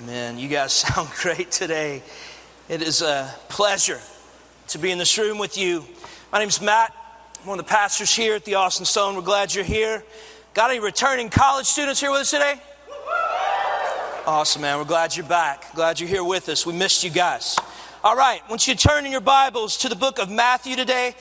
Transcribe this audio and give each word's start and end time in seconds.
Man, 0.00 0.38
you 0.38 0.48
guys 0.48 0.72
sound 0.72 1.08
great 1.20 1.52
today. 1.52 2.02
It 2.68 2.82
is 2.82 3.00
a 3.00 3.32
pleasure 3.48 4.00
to 4.68 4.78
be 4.78 4.90
in 4.90 4.98
this 4.98 5.16
room 5.16 5.38
with 5.38 5.56
you. 5.56 5.84
My 6.32 6.40
name's 6.40 6.60
Matt. 6.60 6.92
I'm 7.40 7.46
one 7.46 7.60
of 7.60 7.64
the 7.64 7.70
pastors 7.70 8.12
here 8.12 8.34
at 8.34 8.44
the 8.44 8.56
Austin 8.56 8.86
Stone. 8.86 9.14
We're 9.14 9.22
glad 9.22 9.54
you're 9.54 9.62
here. 9.62 10.02
Got 10.52 10.70
any 10.70 10.80
returning 10.80 11.28
college 11.28 11.66
students 11.66 12.00
here 12.00 12.10
with 12.10 12.22
us 12.22 12.30
today? 12.30 12.60
Awesome, 14.26 14.62
man. 14.62 14.78
We're 14.78 14.84
glad 14.84 15.16
you're 15.16 15.26
back. 15.26 15.72
Glad 15.74 16.00
you're 16.00 16.08
here 16.08 16.24
with 16.24 16.48
us. 16.48 16.66
We 16.66 16.72
missed 16.72 17.04
you 17.04 17.10
guys. 17.10 17.56
All 18.02 18.16
right, 18.16 18.40
once 18.50 18.66
you 18.66 18.74
turn 18.74 19.06
in 19.06 19.12
your 19.12 19.20
Bibles 19.20 19.76
to 19.78 19.88
the 19.88 19.96
book 19.96 20.18
of 20.18 20.28
Matthew 20.28 20.74
today. 20.74 21.14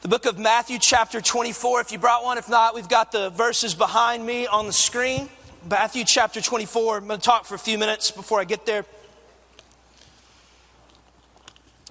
The 0.00 0.08
book 0.08 0.24
of 0.24 0.38
Matthew, 0.38 0.78
chapter 0.78 1.20
24. 1.20 1.82
If 1.82 1.92
you 1.92 1.98
brought 1.98 2.24
one, 2.24 2.38
if 2.38 2.48
not, 2.48 2.74
we've 2.74 2.88
got 2.88 3.12
the 3.12 3.30
verses 3.30 3.74
behind 3.74 4.24
me 4.24 4.46
on 4.46 4.66
the 4.66 4.72
screen. 4.72 5.28
Matthew 5.68 6.04
chapter 6.04 6.40
24. 6.40 6.96
I'm 6.96 7.06
going 7.06 7.20
to 7.20 7.24
talk 7.24 7.44
for 7.44 7.54
a 7.54 7.58
few 7.58 7.78
minutes 7.78 8.10
before 8.10 8.40
I 8.40 8.44
get 8.44 8.66
there. 8.66 8.84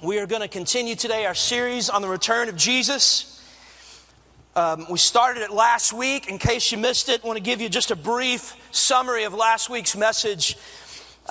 We 0.03 0.19
are 0.19 0.27
going 0.27 0.41
to 0.41 0.49
continue 0.49 0.95
today 0.95 1.25
our 1.25 1.33
series 1.33 1.89
on 1.89 2.01
the 2.01 2.09
return 2.09 2.49
of 2.49 2.57
Jesus. 2.57 3.41
Um, 4.57 4.87
we 4.89 4.97
started 4.97 5.43
it 5.43 5.51
last 5.51 5.93
week. 5.93 6.27
In 6.27 6.37
case 6.37 6.69
you 6.73 6.77
missed 6.77 7.07
it, 7.07 7.23
I 7.23 7.27
want 7.27 7.37
to 7.37 7.43
give 7.43 7.61
you 7.61 7.69
just 7.69 7.91
a 7.91 7.95
brief 7.95 8.55
summary 8.71 9.23
of 9.23 9.33
last 9.33 9.69
week's 9.69 9.95
message. 9.95 10.57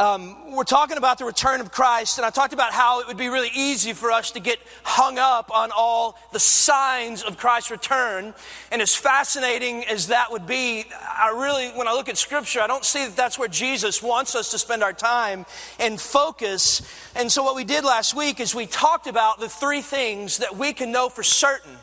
Um, 0.01 0.55
we're 0.57 0.65
talking 0.65 0.97
about 0.97 1.19
the 1.19 1.27
return 1.27 1.61
of 1.61 1.71
Christ, 1.73 2.17
and 2.17 2.25
I 2.25 2.31
talked 2.31 2.55
about 2.55 2.73
how 2.73 3.01
it 3.01 3.07
would 3.07 3.19
be 3.19 3.29
really 3.29 3.51
easy 3.55 3.93
for 3.93 4.11
us 4.11 4.31
to 4.31 4.41
get 4.41 4.59
hung 4.83 5.19
up 5.19 5.55
on 5.55 5.71
all 5.77 6.19
the 6.33 6.41
signs 6.41 7.23
of 7.23 7.37
Christ's 7.37 7.71
return. 7.71 8.33
And 8.73 8.81
as 8.81 8.97
fascinating 8.97 9.85
as 9.85 10.07
that 10.07 10.33
would 10.33 10.47
be, 10.47 10.87
I 11.07 11.37
really, 11.39 11.69
when 11.79 11.87
I 11.87 11.93
look 11.93 12.09
at 12.09 12.17
Scripture, 12.17 12.63
I 12.63 12.67
don't 12.67 12.87
see 12.87 13.05
that 13.05 13.15
that's 13.15 13.39
where 13.39 13.47
Jesus 13.47 14.03
wants 14.03 14.35
us 14.35 14.51
to 14.53 14.59
spend 14.59 14.83
our 14.83 14.95
time 14.95 15.45
and 15.79 16.01
focus. 16.01 16.81
And 17.15 17.31
so, 17.31 17.43
what 17.43 17.55
we 17.55 17.65
did 17.65 17.85
last 17.85 18.17
week 18.17 18.41
is 18.41 18.55
we 18.55 18.65
talked 18.65 19.07
about 19.07 19.39
the 19.39 19.51
three 19.51 19.83
things 19.83 20.39
that 20.39 20.57
we 20.57 20.73
can 20.73 20.93
know 20.93 21.11
for 21.11 21.23
certain 21.23 21.77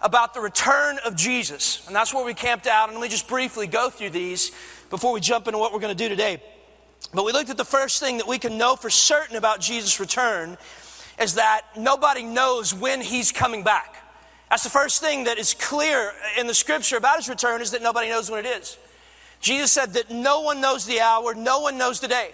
about 0.00 0.34
the 0.34 0.40
return 0.40 0.98
of 1.06 1.14
Jesus. 1.14 1.86
And 1.86 1.94
that's 1.94 2.12
where 2.12 2.24
we 2.24 2.34
camped 2.34 2.66
out. 2.66 2.88
And 2.88 2.98
let 2.98 3.04
me 3.04 3.08
just 3.08 3.28
briefly 3.28 3.68
go 3.68 3.90
through 3.90 4.10
these 4.10 4.50
before 4.90 5.12
we 5.12 5.20
jump 5.20 5.46
into 5.46 5.58
what 5.58 5.72
we're 5.72 5.78
going 5.78 5.96
to 5.96 6.04
do 6.04 6.08
today. 6.08 6.42
But 7.12 7.24
we 7.24 7.32
looked 7.32 7.50
at 7.50 7.56
the 7.56 7.64
first 7.64 8.00
thing 8.00 8.18
that 8.18 8.28
we 8.28 8.38
can 8.38 8.56
know 8.56 8.76
for 8.76 8.90
certain 8.90 9.36
about 9.36 9.60
Jesus' 9.60 9.98
return 9.98 10.56
is 11.18 11.34
that 11.34 11.62
nobody 11.76 12.22
knows 12.22 12.72
when 12.72 13.00
he's 13.00 13.32
coming 13.32 13.62
back. 13.62 13.96
That's 14.48 14.64
the 14.64 14.70
first 14.70 15.00
thing 15.00 15.24
that 15.24 15.38
is 15.38 15.54
clear 15.54 16.12
in 16.38 16.46
the 16.46 16.54
scripture 16.54 16.96
about 16.96 17.16
his 17.16 17.28
return 17.28 17.62
is 17.62 17.72
that 17.72 17.82
nobody 17.82 18.08
knows 18.08 18.30
when 18.30 18.44
it 18.44 18.48
is. 18.48 18.78
Jesus 19.40 19.72
said 19.72 19.94
that 19.94 20.10
no 20.10 20.40
one 20.40 20.60
knows 20.60 20.86
the 20.86 21.00
hour, 21.00 21.34
no 21.34 21.60
one 21.60 21.78
knows 21.78 22.00
the 22.00 22.08
day. 22.08 22.30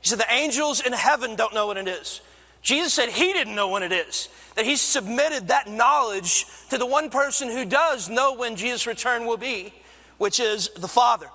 He 0.00 0.08
said 0.08 0.18
the 0.18 0.32
angels 0.32 0.80
in 0.80 0.92
heaven 0.92 1.36
don't 1.36 1.54
know 1.54 1.68
when 1.68 1.76
it 1.76 1.88
is. 1.88 2.20
Jesus 2.62 2.92
said 2.92 3.08
he 3.08 3.32
didn't 3.32 3.54
know 3.54 3.68
when 3.68 3.82
it 3.82 3.92
is, 3.92 4.28
that 4.54 4.66
he 4.66 4.76
submitted 4.76 5.48
that 5.48 5.68
knowledge 5.68 6.44
to 6.68 6.76
the 6.76 6.86
one 6.86 7.08
person 7.08 7.48
who 7.48 7.64
does 7.64 8.08
know 8.08 8.34
when 8.34 8.56
Jesus' 8.56 8.86
return 8.86 9.26
will 9.26 9.38
be, 9.38 9.72
which 10.18 10.40
is 10.40 10.68
the 10.76 10.88
Father. 10.88 11.28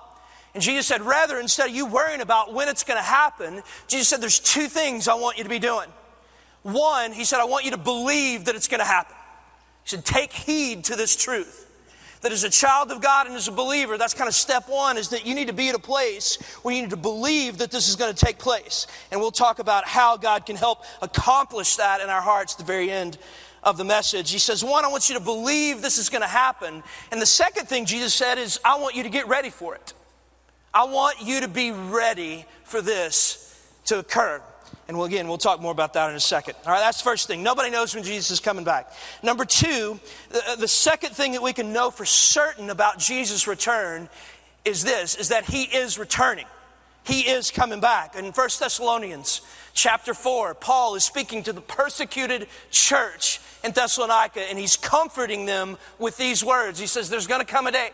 And 0.56 0.62
Jesus 0.62 0.86
said, 0.86 1.02
rather, 1.02 1.38
instead 1.38 1.68
of 1.68 1.76
you 1.76 1.84
worrying 1.84 2.22
about 2.22 2.54
when 2.54 2.66
it's 2.66 2.82
going 2.82 2.96
to 2.96 3.04
happen, 3.04 3.62
Jesus 3.88 4.08
said, 4.08 4.22
there's 4.22 4.38
two 4.38 4.68
things 4.68 5.06
I 5.06 5.12
want 5.12 5.36
you 5.36 5.44
to 5.44 5.50
be 5.50 5.58
doing. 5.58 5.90
One, 6.62 7.12
he 7.12 7.26
said, 7.26 7.40
I 7.40 7.44
want 7.44 7.66
you 7.66 7.72
to 7.72 7.76
believe 7.76 8.46
that 8.46 8.54
it's 8.54 8.66
going 8.66 8.80
to 8.80 8.86
happen. 8.86 9.14
He 9.84 9.90
said, 9.90 10.06
take 10.06 10.32
heed 10.32 10.84
to 10.84 10.96
this 10.96 11.14
truth. 11.14 11.70
That 12.22 12.32
as 12.32 12.42
a 12.42 12.48
child 12.48 12.90
of 12.90 13.02
God 13.02 13.26
and 13.26 13.36
as 13.36 13.48
a 13.48 13.52
believer, 13.52 13.98
that's 13.98 14.14
kind 14.14 14.28
of 14.28 14.34
step 14.34 14.66
one 14.66 14.96
is 14.96 15.10
that 15.10 15.26
you 15.26 15.34
need 15.34 15.48
to 15.48 15.52
be 15.52 15.68
at 15.68 15.74
a 15.74 15.78
place 15.78 16.36
where 16.62 16.74
you 16.74 16.80
need 16.80 16.90
to 16.90 16.96
believe 16.96 17.58
that 17.58 17.70
this 17.70 17.86
is 17.86 17.94
going 17.94 18.14
to 18.14 18.24
take 18.24 18.38
place. 18.38 18.86
And 19.12 19.20
we'll 19.20 19.32
talk 19.32 19.58
about 19.58 19.86
how 19.86 20.16
God 20.16 20.46
can 20.46 20.56
help 20.56 20.84
accomplish 21.02 21.76
that 21.76 22.00
in 22.00 22.08
our 22.08 22.22
hearts 22.22 22.54
at 22.54 22.60
the 22.60 22.64
very 22.64 22.90
end 22.90 23.18
of 23.62 23.76
the 23.76 23.84
message. 23.84 24.30
He 24.30 24.38
says, 24.38 24.64
one, 24.64 24.86
I 24.86 24.88
want 24.88 25.10
you 25.10 25.18
to 25.18 25.22
believe 25.22 25.82
this 25.82 25.98
is 25.98 26.08
going 26.08 26.22
to 26.22 26.28
happen. 26.28 26.82
And 27.12 27.20
the 27.20 27.26
second 27.26 27.68
thing 27.68 27.84
Jesus 27.84 28.14
said 28.14 28.38
is, 28.38 28.58
I 28.64 28.78
want 28.78 28.94
you 28.94 29.02
to 29.02 29.10
get 29.10 29.28
ready 29.28 29.50
for 29.50 29.74
it. 29.74 29.92
I 30.76 30.84
want 30.84 31.22
you 31.22 31.40
to 31.40 31.48
be 31.48 31.70
ready 31.70 32.44
for 32.64 32.82
this 32.82 33.58
to 33.86 33.98
occur. 33.98 34.42
And 34.88 34.98
we'll, 34.98 35.06
again, 35.06 35.26
we'll 35.26 35.38
talk 35.38 35.58
more 35.58 35.72
about 35.72 35.94
that 35.94 36.10
in 36.10 36.16
a 36.16 36.20
second. 36.20 36.54
All 36.66 36.72
right, 36.72 36.80
that's 36.80 36.98
the 36.98 37.04
first 37.08 37.26
thing. 37.26 37.42
Nobody 37.42 37.70
knows 37.70 37.94
when 37.94 38.04
Jesus 38.04 38.30
is 38.30 38.40
coming 38.40 38.62
back. 38.62 38.92
Number 39.22 39.46
two, 39.46 39.98
the, 40.28 40.56
the 40.58 40.68
second 40.68 41.12
thing 41.12 41.32
that 41.32 41.42
we 41.42 41.54
can 41.54 41.72
know 41.72 41.90
for 41.90 42.04
certain 42.04 42.68
about 42.68 42.98
Jesus' 42.98 43.46
return 43.46 44.10
is 44.66 44.84
this, 44.84 45.14
is 45.14 45.30
that 45.30 45.46
he 45.46 45.62
is 45.62 45.98
returning. 45.98 46.44
He 47.04 47.20
is 47.20 47.50
coming 47.50 47.80
back. 47.80 48.14
In 48.14 48.26
1 48.26 48.34
Thessalonians 48.34 49.40
chapter 49.72 50.12
4, 50.12 50.56
Paul 50.56 50.94
is 50.94 51.04
speaking 51.04 51.42
to 51.44 51.54
the 51.54 51.62
persecuted 51.62 52.48
church 52.70 53.40
in 53.64 53.72
Thessalonica, 53.72 54.40
and 54.40 54.58
he's 54.58 54.76
comforting 54.76 55.46
them 55.46 55.78
with 55.98 56.18
these 56.18 56.44
words. 56.44 56.78
He 56.78 56.86
says, 56.86 57.08
There's 57.08 57.26
going 57.26 57.40
to 57.40 57.50
come 57.50 57.66
a 57.66 57.72
day 57.72 57.92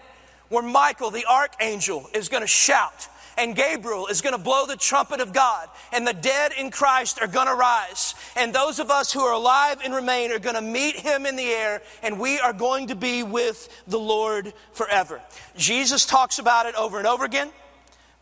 where 0.52 0.62
Michael, 0.62 1.10
the 1.10 1.26
archangel, 1.26 2.08
is 2.14 2.28
going 2.28 2.42
to 2.42 2.46
shout 2.46 3.08
and 3.38 3.56
Gabriel 3.56 4.06
is 4.06 4.20
going 4.20 4.36
to 4.36 4.42
blow 4.42 4.66
the 4.66 4.76
trumpet 4.76 5.20
of 5.20 5.32
God, 5.32 5.68
and 5.92 6.06
the 6.06 6.12
dead 6.12 6.52
in 6.58 6.70
Christ 6.70 7.20
are 7.20 7.26
going 7.26 7.46
to 7.46 7.54
rise. 7.54 8.14
And 8.36 8.54
those 8.54 8.78
of 8.78 8.90
us 8.90 9.12
who 9.12 9.20
are 9.20 9.32
alive 9.32 9.80
and 9.84 9.94
remain 9.94 10.30
are 10.32 10.38
going 10.38 10.54
to 10.54 10.62
meet 10.62 10.96
him 10.96 11.26
in 11.26 11.36
the 11.36 11.46
air, 11.46 11.82
and 12.02 12.18
we 12.18 12.38
are 12.38 12.52
going 12.52 12.88
to 12.88 12.94
be 12.94 13.22
with 13.22 13.68
the 13.86 13.98
Lord 13.98 14.52
forever. 14.72 15.20
Jesus 15.56 16.04
talks 16.04 16.38
about 16.38 16.66
it 16.66 16.74
over 16.74 16.98
and 16.98 17.06
over 17.06 17.24
again. 17.24 17.50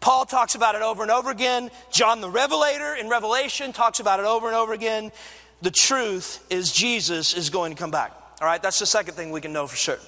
Paul 0.01 0.25
talks 0.25 0.55
about 0.55 0.75
it 0.75 0.83
over 0.83 1.03
and 1.03 1.11
over 1.11 1.31
again. 1.31 1.71
John 1.91 2.21
the 2.21 2.31
Revelator 2.31 2.95
in 2.95 3.09
Revelation 3.09 3.73
talks 3.73 4.01
about 4.01 4.19
it 4.19 4.27
over 4.27 4.47
and 4.47 4.57
over 4.57 4.73
again. 4.73 5.13
The 5.61 5.71
truth 5.71 6.45
is, 6.49 6.73
Jesus 6.73 7.35
is 7.35 7.51
going 7.51 7.73
to 7.73 7.79
come 7.79 7.91
back. 7.91 8.13
All 8.41 8.47
right, 8.47 8.63
that's 8.63 8.79
the 8.79 8.87
second 8.87 9.15
thing 9.15 9.31
we 9.31 9.43
can 9.43 9.53
know 9.53 9.67
for 9.67 9.77
certain. 9.77 10.07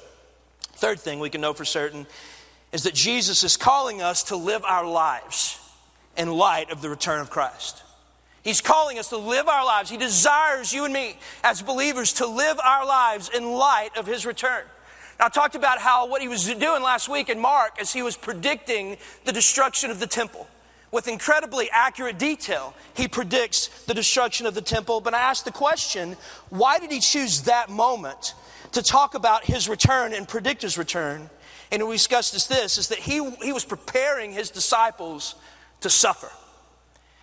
Third 0.83 0.99
thing 0.99 1.21
we 1.21 1.31
can 1.31 1.41
know 1.41 1.53
for 1.53 1.65
certain 1.65 2.09
is 2.73 2.83
that 2.83 2.93
Jesus 2.93 3.45
is 3.45 3.57
calling 3.57 4.03
us 4.03 4.25
to 4.25 4.37
live 4.37 4.65
our 4.65 4.85
lives 4.85 5.61
in 6.17 6.29
light 6.29 6.73
of 6.73 6.83
the 6.83 6.91
return 6.91 7.21
of 7.21 7.31
Christ. 7.31 7.85
He's 8.43 8.61
calling 8.61 8.99
us 8.99 9.11
to 9.11 9.17
live 9.17 9.47
our 9.47 9.65
lives. 9.65 9.91
He 9.91 9.97
desires 9.97 10.73
you 10.73 10.85
and 10.85 10.93
me 10.93 11.19
as 11.45 11.63
believers 11.63 12.15
to 12.15 12.27
live 12.27 12.59
our 12.59 12.85
lives 12.85 13.31
in 13.33 13.53
light 13.53 13.91
of 13.97 14.09
His 14.09 14.27
return. 14.27 14.65
Now, 15.21 15.27
I 15.27 15.29
talked 15.29 15.55
about 15.55 15.79
how 15.79 16.09
what 16.09 16.21
he 16.21 16.27
was 16.27 16.47
doing 16.47 16.83
last 16.83 17.09
week 17.09 17.29
in 17.29 17.39
Mark 17.39 17.81
as 17.81 17.93
he 17.93 18.03
was 18.03 18.17
predicting 18.17 18.97
the 19.25 19.31
destruction 19.31 19.93
of 19.93 20.01
the 20.01 20.09
temple. 20.09 20.49
With 20.91 21.07
incredibly 21.07 21.71
accurate 21.71 22.19
detail, 22.19 22.75
he 22.97 23.07
predicts 23.07 23.69
the 23.85 23.95
destruction 23.95 24.47
of 24.47 24.55
the 24.55 24.61
temple. 24.61 25.01
But 25.01 25.15
I 25.15 25.21
asked 25.21 25.45
the 25.45 25.53
question 25.53 26.17
why 26.51 26.81
did 26.81 26.91
he 26.91 26.99
choose 26.99 27.43
that 27.43 27.71
moment 27.71 28.35
to 28.73 28.83
talk 28.83 29.15
about 29.15 29.45
his 29.45 29.69
return 29.69 30.13
and 30.13 30.27
predict 30.27 30.63
his 30.63 30.77
return. 30.77 31.31
And 31.71 31.87
we 31.89 31.95
discussed 31.95 32.35
is 32.35 32.47
this 32.49 32.79
is 32.79 32.89
that 32.89 32.99
he, 32.99 33.31
he 33.43 33.53
was 33.53 33.65
preparing 33.65 34.33
his 34.33 34.51
disciples 34.51 35.35
to 35.81 35.91
suffer. 35.91 36.31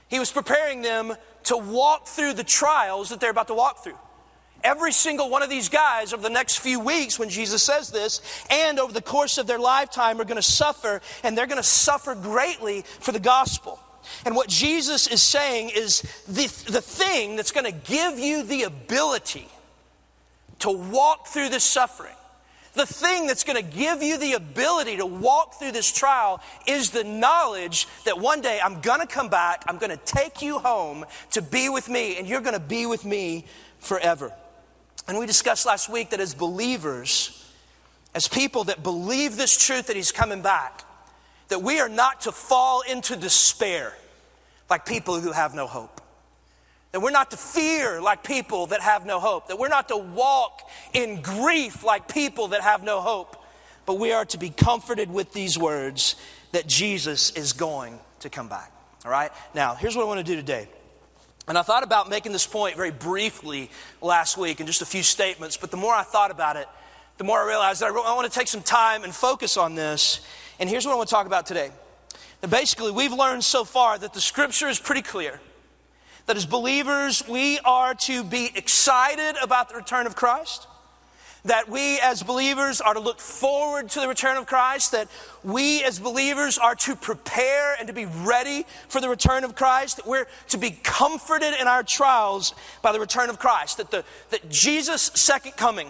He 0.07 0.19
was 0.19 0.31
preparing 0.31 0.81
them 0.81 1.13
to 1.43 1.57
walk 1.57 2.07
through 2.07 2.33
the 2.33 2.43
trials 2.43 3.09
that 3.09 3.19
they're 3.19 3.29
about 3.29 3.47
to 3.47 3.53
walk 3.53 3.83
through. 3.83 3.97
Every 4.63 4.91
single 4.91 5.29
one 5.29 5.41
of 5.41 5.49
these 5.49 5.69
guys 5.69 6.11
over 6.13 6.21
the 6.21 6.29
next 6.29 6.57
few 6.57 6.79
weeks, 6.79 7.17
when 7.17 7.29
Jesus 7.29 7.63
says 7.63 7.91
this, 7.91 8.21
and 8.49 8.77
over 8.77 8.91
the 8.91 9.01
course 9.01 9.37
of 9.37 9.47
their 9.47 9.59
lifetime, 9.59 10.19
are 10.19 10.25
going 10.25 10.35
to 10.35 10.41
suffer, 10.41 11.01
and 11.23 11.37
they're 11.37 11.47
going 11.47 11.57
to 11.61 11.63
suffer 11.63 12.13
greatly 12.13 12.81
for 12.81 13.13
the 13.13 13.19
gospel. 13.19 13.79
And 14.25 14.35
what 14.35 14.49
Jesus 14.49 15.07
is 15.07 15.21
saying 15.21 15.71
is 15.73 16.01
the, 16.27 16.47
the 16.71 16.81
thing 16.81 17.35
that's 17.35 17.51
going 17.51 17.65
to 17.65 17.91
give 17.91 18.19
you 18.19 18.43
the 18.43 18.63
ability 18.63 19.47
to 20.59 20.69
walk 20.69 21.27
through 21.27 21.49
this 21.49 21.63
suffering. 21.63 22.13
The 22.73 22.85
thing 22.85 23.27
that's 23.27 23.43
going 23.43 23.63
to 23.63 23.77
give 23.77 24.03
you 24.03 24.17
the 24.17 24.33
ability 24.33 24.97
to 24.97 25.05
walk 25.05 25.55
through 25.55 25.71
this 25.71 25.91
trial 25.91 26.39
is 26.67 26.91
the 26.91 27.03
knowledge 27.03 27.87
that 28.05 28.19
one 28.19 28.41
day 28.41 28.59
I'm 28.63 28.79
going 28.81 29.01
to 29.01 29.07
come 29.07 29.27
back, 29.27 29.63
I'm 29.67 29.77
going 29.77 29.89
to 29.89 29.97
take 29.97 30.41
you 30.41 30.59
home 30.59 31.05
to 31.31 31.41
be 31.41 31.69
with 31.69 31.89
me, 31.89 32.17
and 32.17 32.27
you're 32.27 32.41
going 32.41 32.53
to 32.53 32.59
be 32.59 32.85
with 32.85 33.05
me 33.05 33.45
forever. 33.79 34.31
And 35.07 35.17
we 35.17 35.25
discussed 35.25 35.65
last 35.65 35.89
week 35.89 36.11
that 36.11 36.19
as 36.19 36.35
believers, 36.35 37.51
as 38.13 38.27
people 38.27 38.65
that 38.65 38.83
believe 38.83 39.35
this 39.35 39.57
truth 39.57 39.87
that 39.87 39.95
He's 39.95 40.11
coming 40.11 40.41
back, 40.41 40.83
that 41.47 41.63
we 41.63 41.79
are 41.79 41.89
not 41.89 42.21
to 42.21 42.31
fall 42.31 42.81
into 42.81 43.15
despair 43.15 43.93
like 44.69 44.85
people 44.85 45.19
who 45.19 45.31
have 45.31 45.55
no 45.55 45.65
hope. 45.65 45.99
That 46.91 47.01
we're 47.01 47.11
not 47.11 47.31
to 47.31 47.37
fear 47.37 48.01
like 48.01 48.23
people 48.23 48.67
that 48.67 48.81
have 48.81 49.05
no 49.05 49.19
hope. 49.19 49.47
That 49.47 49.59
we're 49.59 49.67
not 49.67 49.89
to 49.89 49.97
walk 49.97 50.67
in 50.93 51.21
grief 51.21 51.83
like 51.83 52.07
people 52.07 52.49
that 52.49 52.61
have 52.61 52.83
no 52.83 52.99
hope. 53.01 53.43
But 53.85 53.99
we 53.99 54.11
are 54.11 54.25
to 54.25 54.37
be 54.37 54.49
comforted 54.49 55.11
with 55.11 55.31
these 55.33 55.57
words 55.57 56.15
that 56.51 56.67
Jesus 56.67 57.31
is 57.31 57.53
going 57.53 57.99
to 58.21 58.29
come 58.29 58.49
back. 58.49 58.71
All 59.05 59.11
right? 59.11 59.31
Now, 59.53 59.75
here's 59.75 59.95
what 59.95 60.03
I 60.03 60.07
want 60.07 60.19
to 60.19 60.23
do 60.23 60.35
today. 60.35 60.67
And 61.47 61.57
I 61.57 61.61
thought 61.61 61.83
about 61.83 62.09
making 62.09 62.31
this 62.31 62.45
point 62.45 62.75
very 62.75 62.91
briefly 62.91 63.71
last 64.01 64.37
week 64.37 64.59
in 64.59 64.67
just 64.67 64.81
a 64.81 64.85
few 64.85 65.01
statements, 65.01 65.57
but 65.57 65.71
the 65.71 65.77
more 65.77 65.93
I 65.93 66.03
thought 66.03 66.29
about 66.29 66.57
it, 66.57 66.67
the 67.17 67.23
more 67.23 67.39
I 67.41 67.47
realized 67.47 67.81
that 67.81 67.87
I 67.87 67.91
want 67.91 68.31
to 68.31 68.39
take 68.39 68.47
some 68.47 68.61
time 68.61 69.03
and 69.03 69.13
focus 69.13 69.57
on 69.57 69.75
this. 69.75 70.21
And 70.59 70.69
here's 70.69 70.85
what 70.85 70.93
I 70.93 70.95
want 70.95 71.09
to 71.09 71.15
talk 71.15 71.25
about 71.25 71.45
today 71.45 71.71
And 72.41 72.51
basically, 72.51 72.91
we've 72.91 73.13
learned 73.13 73.43
so 73.43 73.63
far 73.63 73.97
that 73.97 74.13
the 74.13 74.21
scripture 74.21 74.67
is 74.67 74.79
pretty 74.79 75.01
clear 75.01 75.39
that 76.29 76.37
as 76.37 76.45
believers, 76.45 77.27
we 77.27 77.57
are 77.65 77.95
to 77.95 78.23
be 78.23 78.51
excited 78.53 79.35
about 79.41 79.67
the 79.67 79.73
return 79.73 80.05
of 80.05 80.15
Christ. 80.15 80.67
That 81.45 81.67
we 81.67 81.99
as 82.01 82.21
believers 82.21 82.81
are 82.81 82.93
to 82.93 82.99
look 82.99 83.19
forward 83.19 83.89
to 83.89 83.99
the 83.99 84.07
return 84.07 84.37
of 84.37 84.45
Christ, 84.45 84.91
that 84.91 85.07
we 85.43 85.83
as 85.83 85.97
believers 85.97 86.59
are 86.59 86.75
to 86.75 86.95
prepare 86.95 87.73
and 87.79 87.87
to 87.87 87.95
be 87.95 88.05
ready 88.05 88.67
for 88.89 89.01
the 89.01 89.09
return 89.09 89.43
of 89.43 89.55
Christ, 89.55 89.97
that 89.97 90.05
we're 90.05 90.27
to 90.49 90.59
be 90.59 90.69
comforted 90.69 91.55
in 91.59 91.67
our 91.67 91.81
trials 91.81 92.53
by 92.83 92.91
the 92.91 92.99
return 92.99 93.31
of 93.31 93.39
Christ, 93.39 93.77
that, 93.77 93.89
the, 93.89 94.05
that 94.29 94.51
Jesus' 94.51 95.09
second 95.15 95.53
coming 95.57 95.87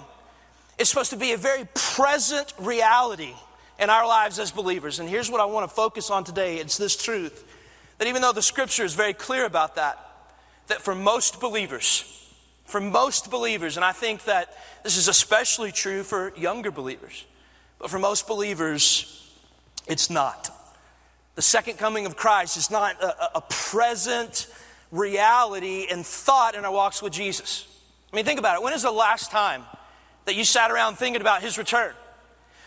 is 0.77 0.87
supposed 0.87 1.09
to 1.09 1.17
be 1.17 1.33
a 1.33 1.37
very 1.37 1.67
present 1.73 2.53
reality 2.57 3.33
in 3.77 3.89
our 3.89 4.07
lives 4.07 4.39
as 4.39 4.51
believers. 4.51 5.01
And 5.01 5.09
here's 5.09 5.29
what 5.29 5.41
I 5.41 5.45
want 5.47 5.69
to 5.69 5.75
focus 5.75 6.09
on 6.09 6.23
today. 6.23 6.59
It's 6.59 6.77
this 6.77 6.95
truth. 6.95 7.43
That 7.97 8.07
even 8.07 8.21
though 8.21 8.31
the 8.31 8.41
scripture 8.41 8.85
is 8.85 8.93
very 8.93 9.13
clear 9.13 9.45
about 9.45 9.75
that, 9.75 10.05
that 10.69 10.81
for 10.81 10.95
most 10.95 11.39
believers, 11.39 12.15
for 12.65 12.79
most 12.81 13.29
believers, 13.29 13.75
and 13.75 13.85
I 13.85 13.91
think 13.91 14.23
that 14.25 14.57
this 14.83 14.97
is 14.97 15.07
especially 15.07 15.71
true 15.71 16.03
for 16.03 16.33
younger 16.35 16.71
believers, 16.71 17.25
but 17.77 17.89
for 17.89 17.99
most 17.99 18.27
believers, 18.27 19.31
it's 19.87 20.09
not. 20.09 20.49
The 21.35 21.41
second 21.41 21.77
coming 21.77 22.05
of 22.05 22.15
Christ 22.15 22.57
is 22.57 22.71
not 22.71 23.01
a, 23.01 23.37
a 23.37 23.41
present 23.41 24.47
reality 24.91 25.87
and 25.89 26.05
thought 26.05 26.55
in 26.55 26.65
our 26.65 26.71
walks 26.71 27.01
with 27.01 27.13
Jesus. 27.13 27.67
I 28.11 28.15
mean, 28.15 28.25
think 28.25 28.39
about 28.39 28.55
it. 28.55 28.63
When 28.63 28.73
is 28.73 28.81
the 28.81 28.91
last 28.91 29.31
time 29.31 29.63
that 30.25 30.35
you 30.35 30.43
sat 30.43 30.71
around 30.71 30.95
thinking 30.95 31.21
about 31.21 31.41
his 31.41 31.57
return? 31.57 31.93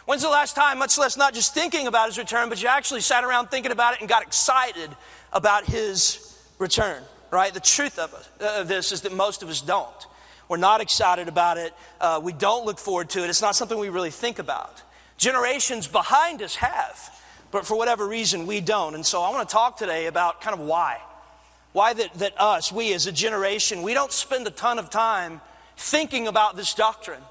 When's 0.05 0.23
the 0.23 0.29
last 0.29 0.57
time, 0.57 0.79
much 0.79 0.99
less 0.99 1.17
not 1.17 1.33
just 1.33 1.55
thinking 1.55 1.87
about 1.87 2.09
his 2.09 2.19
return, 2.19 2.49
but 2.49 2.61
you 2.61 2.69
actually 2.69 3.01
sat 3.01 3.25
around 3.25 3.49
thinking 3.49 3.71
about 3.71 3.95
it 3.95 4.01
and 4.01 4.09
got 4.09 4.23
excited 4.23 4.91
about 5.33 5.65
his 5.65 6.39
return? 6.59 7.03
Right? 7.33 7.53
The 7.53 7.61
truth 7.61 7.99
of, 7.99 8.29
of 8.41 8.69
this 8.69 8.93
is 8.93 9.01
that 9.01 9.13
most 9.13 9.43
of 9.43 9.49
us 9.49 9.61
don't. 9.61 10.07
We're 10.49 10.59
not 10.59 10.83
excited 10.83 11.29
about 11.29 11.57
it. 11.57 11.73
Uh, 12.01 12.21
we 12.23 12.33
don't 12.33 12.67
look 12.67 12.79
forward 12.79 13.09
to 13.11 13.25
it. 13.25 13.31
It's 13.31 13.41
not 13.41 13.57
something 13.57 13.79
we 13.79 13.89
really 13.89 14.11
think 14.11 14.39
about. 14.39 14.83
Generations 15.17 15.89
behind 15.89 16.43
us 16.43 16.57
have, 16.57 17.19
but 17.51 17.67
for 17.67 17.77
whatever 17.77 18.07
reason, 18.07 18.47
we 18.47 18.61
don't. 18.61 18.95
And 18.95 19.05
so 19.05 19.23
I 19.23 19.31
want 19.31 19.49
to 19.49 19.53
talk 19.53 19.79
today 19.79 20.07
about 20.07 20.43
kind 20.43 20.53
of 20.53 20.67
why. 20.67 20.99
Why 21.73 21.95
that, 21.95 22.13
that 22.15 22.39
us, 22.39 22.71
we 22.71 22.93
as 22.93 23.07
a 23.07 23.13
generation, 23.13 23.83
we 23.83 23.95
don't 23.95 24.13
spend 24.13 24.47
a 24.47 24.51
ton 24.51 24.79
of 24.79 24.91
time 24.91 25.41
thinking 25.79 26.29
about 26.29 26.57
this 26.57 26.75
doctrine. 26.75 27.23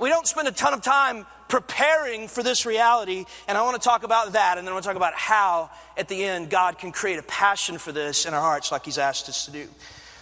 We 0.00 0.08
don't 0.08 0.26
spend 0.26 0.48
a 0.48 0.52
ton 0.52 0.74
of 0.74 0.82
time 0.82 1.26
preparing 1.54 2.26
for 2.26 2.42
this 2.42 2.66
reality. 2.66 3.24
And 3.46 3.56
I 3.56 3.62
want 3.62 3.80
to 3.80 3.88
talk 3.88 4.02
about 4.02 4.32
that, 4.32 4.58
and 4.58 4.66
then 4.66 4.72
I 4.72 4.74
want 4.74 4.82
to 4.82 4.88
talk 4.88 4.96
about 4.96 5.14
how, 5.14 5.70
at 5.96 6.08
the 6.08 6.24
end, 6.24 6.50
God 6.50 6.80
can 6.80 6.90
create 6.90 7.20
a 7.20 7.22
passion 7.22 7.78
for 7.78 7.92
this 7.92 8.26
in 8.26 8.34
our 8.34 8.40
hearts 8.40 8.72
like 8.72 8.84
He's 8.84 8.98
asked 8.98 9.28
us 9.28 9.44
to 9.44 9.52
do. 9.52 9.68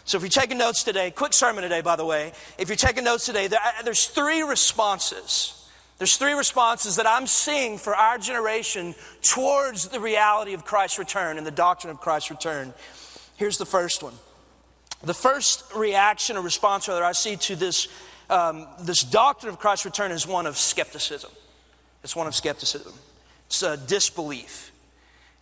So 0.05 0.19
if 0.19 0.23
you're 0.23 0.29
taking 0.29 0.58
notes 0.58 0.84
today, 0.84 1.11
quick 1.11 1.32
sermon 1.32 1.62
today, 1.62 1.81
by 1.81 1.96
the 1.96 2.05
way. 2.05 2.34
If 2.58 2.69
you're 2.69 2.76
taking 2.76 3.05
notes 3.05 3.25
today, 3.25 3.46
there, 3.46 3.61
uh, 3.64 3.82
there's 3.82 4.08
three 4.08 4.43
responses. 4.43 5.67
There's 5.96 6.19
three 6.19 6.34
responses 6.34 6.96
that 6.96 7.06
I'm 7.06 7.26
seeing 7.26 7.79
for 7.79 7.96
our 7.96 8.19
generation 8.19 8.94
towards 9.23 9.88
the 9.88 10.00
reality 10.00 10.52
of 10.52 10.67
Christ's 10.67 10.99
return 10.99 11.38
and 11.38 11.46
the 11.46 11.50
doctrine 11.50 11.90
of 11.90 11.99
Christ's 11.99 12.31
return. 12.31 12.75
Here's 13.37 13.56
the 13.56 13.64
first 13.64 14.02
one. 14.02 14.14
The 15.02 15.14
first 15.14 15.64
reaction 15.75 16.37
or 16.37 16.43
response, 16.43 16.88
rather, 16.88 17.02
I 17.02 17.12
see 17.12 17.37
to 17.37 17.56
this 17.56 17.88
um, 18.32 18.67
this 18.81 19.02
doctrine 19.05 19.52
of 19.52 19.58
Christ's 19.58 19.84
return 19.84 20.11
is 20.11 20.26
one 20.26 20.46
of 20.46 20.56
skepticism. 20.56 21.31
It's 22.02 22.17
one 22.17 22.26
of 22.26 22.34
skepticism. 22.34 22.94
It's 23.46 23.62
a 23.62 23.76
disbelief. 23.76 24.73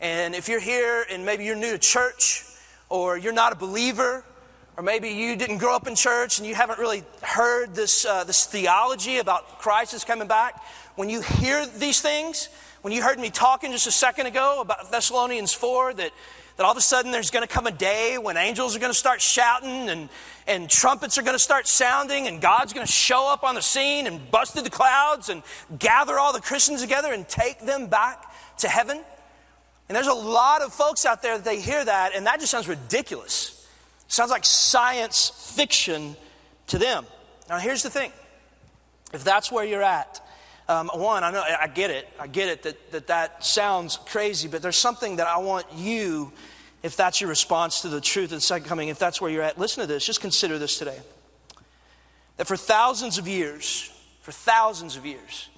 And 0.00 0.34
if 0.34 0.48
you're 0.48 0.60
here 0.60 1.04
and 1.08 1.24
maybe 1.24 1.44
you're 1.44 1.56
new 1.56 1.72
to 1.72 1.78
church, 1.78 2.44
or 2.88 3.16
you're 3.16 3.32
not 3.32 3.52
a 3.52 3.56
believer, 3.56 4.24
or 4.76 4.82
maybe 4.82 5.10
you 5.10 5.36
didn't 5.36 5.58
grow 5.58 5.76
up 5.76 5.86
in 5.86 5.94
church 5.94 6.38
and 6.38 6.48
you 6.48 6.54
haven't 6.54 6.80
really 6.80 7.04
heard 7.22 7.74
this, 7.74 8.04
uh, 8.04 8.24
this 8.24 8.46
theology 8.46 9.18
about 9.18 9.60
Christ 9.60 9.94
is 9.94 10.02
coming 10.02 10.26
back, 10.26 10.60
when 10.96 11.08
you 11.08 11.20
hear 11.20 11.64
these 11.66 12.00
things, 12.00 12.48
when 12.82 12.92
you 12.92 13.02
heard 13.02 13.20
me 13.20 13.30
talking 13.30 13.70
just 13.70 13.86
a 13.86 13.92
second 13.92 14.26
ago 14.26 14.60
about 14.60 14.90
Thessalonians 14.90 15.52
4, 15.52 15.94
that 15.94 16.10
that 16.60 16.66
all 16.66 16.72
of 16.72 16.76
a 16.76 16.82
sudden 16.82 17.10
there's 17.10 17.30
going 17.30 17.40
to 17.40 17.50
come 17.50 17.66
a 17.66 17.70
day 17.70 18.18
when 18.18 18.36
angels 18.36 18.76
are 18.76 18.80
going 18.80 18.92
to 18.92 18.98
start 18.98 19.22
shouting 19.22 19.88
and, 19.88 20.10
and 20.46 20.68
trumpets 20.68 21.16
are 21.16 21.22
going 21.22 21.34
to 21.34 21.38
start 21.38 21.66
sounding 21.66 22.26
and 22.26 22.38
God's 22.38 22.74
going 22.74 22.86
to 22.86 22.92
show 22.92 23.32
up 23.32 23.44
on 23.44 23.54
the 23.54 23.62
scene 23.62 24.06
and 24.06 24.30
bust 24.30 24.52
through 24.52 24.64
the 24.64 24.68
clouds 24.68 25.30
and 25.30 25.42
gather 25.78 26.18
all 26.18 26.34
the 26.34 26.40
Christians 26.42 26.82
together 26.82 27.14
and 27.14 27.26
take 27.26 27.60
them 27.60 27.86
back 27.86 28.30
to 28.58 28.68
heaven. 28.68 29.00
And 29.88 29.96
there's 29.96 30.06
a 30.06 30.12
lot 30.12 30.60
of 30.60 30.70
folks 30.70 31.06
out 31.06 31.22
there 31.22 31.38
that 31.38 31.46
they 31.46 31.62
hear 31.62 31.82
that 31.82 32.14
and 32.14 32.26
that 32.26 32.40
just 32.40 32.50
sounds 32.50 32.68
ridiculous. 32.68 33.66
It 34.04 34.12
sounds 34.12 34.30
like 34.30 34.44
science 34.44 35.30
fiction 35.56 36.14
to 36.66 36.76
them. 36.76 37.06
Now, 37.48 37.56
here's 37.56 37.82
the 37.82 37.88
thing 37.88 38.12
if 39.14 39.24
that's 39.24 39.50
where 39.50 39.64
you're 39.64 39.82
at, 39.82 40.20
um, 40.70 40.88
one, 40.94 41.24
I 41.24 41.32
know 41.32 41.42
I 41.42 41.66
get 41.66 41.90
it. 41.90 42.08
I 42.20 42.28
get 42.28 42.48
it 42.48 42.62
that, 42.62 42.92
that 42.92 43.06
that 43.08 43.44
sounds 43.44 43.96
crazy, 43.96 44.46
but 44.46 44.62
there's 44.62 44.76
something 44.76 45.16
that 45.16 45.26
I 45.26 45.38
want 45.38 45.66
you, 45.74 46.30
if 46.84 46.96
that's 46.96 47.20
your 47.20 47.28
response 47.28 47.80
to 47.80 47.88
the 47.88 48.00
truth 48.00 48.30
the 48.30 48.40
second 48.40 48.68
coming, 48.68 48.88
if 48.88 48.96
that's 48.96 49.20
where 49.20 49.32
you're 49.32 49.42
at, 49.42 49.58
listen 49.58 49.80
to 49.80 49.88
this. 49.88 50.06
Just 50.06 50.20
consider 50.20 50.58
this 50.58 50.78
today. 50.78 51.00
That 52.36 52.46
for 52.46 52.56
thousands 52.56 53.18
of 53.18 53.26
years, 53.26 53.90
for 54.20 54.30
thousands 54.30 54.96
of 54.96 55.04
years, 55.04 55.48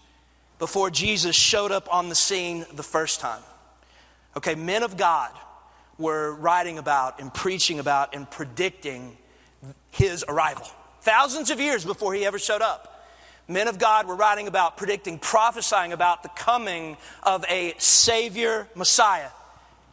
before 0.58 0.88
Jesus 0.88 1.36
showed 1.36 1.72
up 1.72 1.92
on 1.92 2.08
the 2.08 2.14
scene 2.14 2.64
the 2.72 2.82
first 2.82 3.20
time, 3.20 3.42
okay, 4.34 4.54
men 4.54 4.82
of 4.82 4.96
God 4.96 5.32
were 5.98 6.32
writing 6.36 6.78
about 6.78 7.20
and 7.20 7.34
preaching 7.34 7.78
about 7.80 8.14
and 8.14 8.30
predicting 8.30 9.18
his 9.90 10.24
arrival. 10.26 10.66
Thousands 11.02 11.50
of 11.50 11.60
years 11.60 11.84
before 11.84 12.14
he 12.14 12.24
ever 12.24 12.38
showed 12.38 12.62
up 12.62 12.91
men 13.52 13.68
of 13.68 13.78
God 13.78 14.06
were 14.06 14.16
writing 14.16 14.48
about, 14.48 14.76
predicting, 14.76 15.18
prophesying 15.18 15.92
about 15.92 16.22
the 16.22 16.28
coming 16.30 16.96
of 17.22 17.44
a 17.48 17.74
Savior 17.78 18.68
Messiah. 18.74 19.28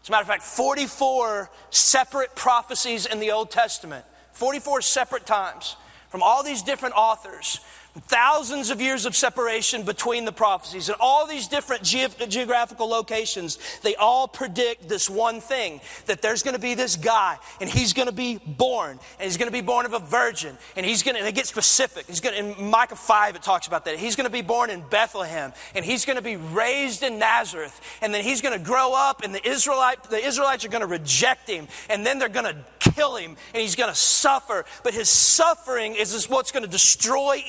As 0.01 0.09
a 0.09 0.11
matter 0.11 0.21
of 0.21 0.27
fact, 0.27 0.43
44 0.43 1.49
separate 1.69 2.35
prophecies 2.35 3.05
in 3.05 3.19
the 3.19 3.31
Old 3.31 3.51
Testament, 3.51 4.05
44 4.33 4.81
separate 4.81 5.25
times 5.25 5.75
from 6.09 6.23
all 6.23 6.43
these 6.43 6.63
different 6.63 6.95
authors 6.95 7.59
thousands 8.01 8.69
of 8.69 8.81
years 8.81 9.05
of 9.05 9.15
separation 9.15 9.83
between 9.83 10.25
the 10.25 10.31
prophecies. 10.31 10.89
And 10.89 10.97
all 10.99 11.27
these 11.27 11.47
different 11.47 11.83
ge- 11.83 12.07
geographical 12.27 12.87
locations 12.87 13.57
they 13.81 13.95
all 13.95 14.27
predict 14.27 14.87
this 14.89 15.09
one 15.09 15.41
thing 15.41 15.81
that 16.05 16.21
there's 16.21 16.43
going 16.43 16.55
to 16.55 16.61
be 16.61 16.73
this 16.73 16.95
guy 16.95 17.37
and 17.61 17.69
he's 17.69 17.93
going 17.93 18.07
to 18.07 18.13
be 18.13 18.37
born 18.45 18.91
and 18.91 19.23
he's 19.23 19.37
going 19.37 19.47
to 19.47 19.53
be 19.53 19.61
born 19.61 19.85
of 19.85 19.93
a 19.93 19.99
virgin 19.99 20.57
and 20.75 20.85
he's 20.85 21.03
going 21.03 21.15
to 21.15 21.23
they 21.23 21.31
get 21.31 21.47
specific. 21.47 22.05
He's 22.07 22.21
going 22.21 22.35
in 22.35 22.69
micah 22.69 22.95
5 22.95 23.35
it 23.35 23.43
talks 23.43 23.67
about 23.67 23.85
that. 23.85 23.97
He's 23.97 24.15
going 24.15 24.27
to 24.27 24.31
be 24.31 24.41
born 24.41 24.69
in 24.69 24.81
bethlehem 24.89 25.53
and 25.75 25.83
he's 25.83 26.05
going 26.05 26.17
to 26.17 26.21
be 26.21 26.35
raised 26.35 27.03
in 27.03 27.19
nazareth 27.19 27.79
and 28.01 28.13
then 28.13 28.23
he's 28.23 28.41
going 28.41 28.57
to 28.57 28.63
grow 28.63 28.93
up 28.93 29.23
and 29.23 29.33
the 29.33 29.47
israelite 29.47 30.03
the 30.03 30.23
israelites 30.23 30.65
are 30.65 30.69
going 30.69 30.81
to 30.81 30.87
reject 30.87 31.49
him 31.49 31.67
and 31.89 32.05
then 32.05 32.19
they're 32.19 32.29
going 32.29 32.45
to 32.45 32.55
kill 32.79 33.15
him 33.15 33.35
and 33.53 33.61
he's 33.61 33.75
going 33.75 33.89
to 33.89 33.95
suffer. 33.95 34.65
But 34.83 34.93
his 34.93 35.09
suffering 35.09 35.95
is 35.95 36.27
what's 36.29 36.51
going 36.51 36.65
to 36.65 36.69
destroy 36.69 37.43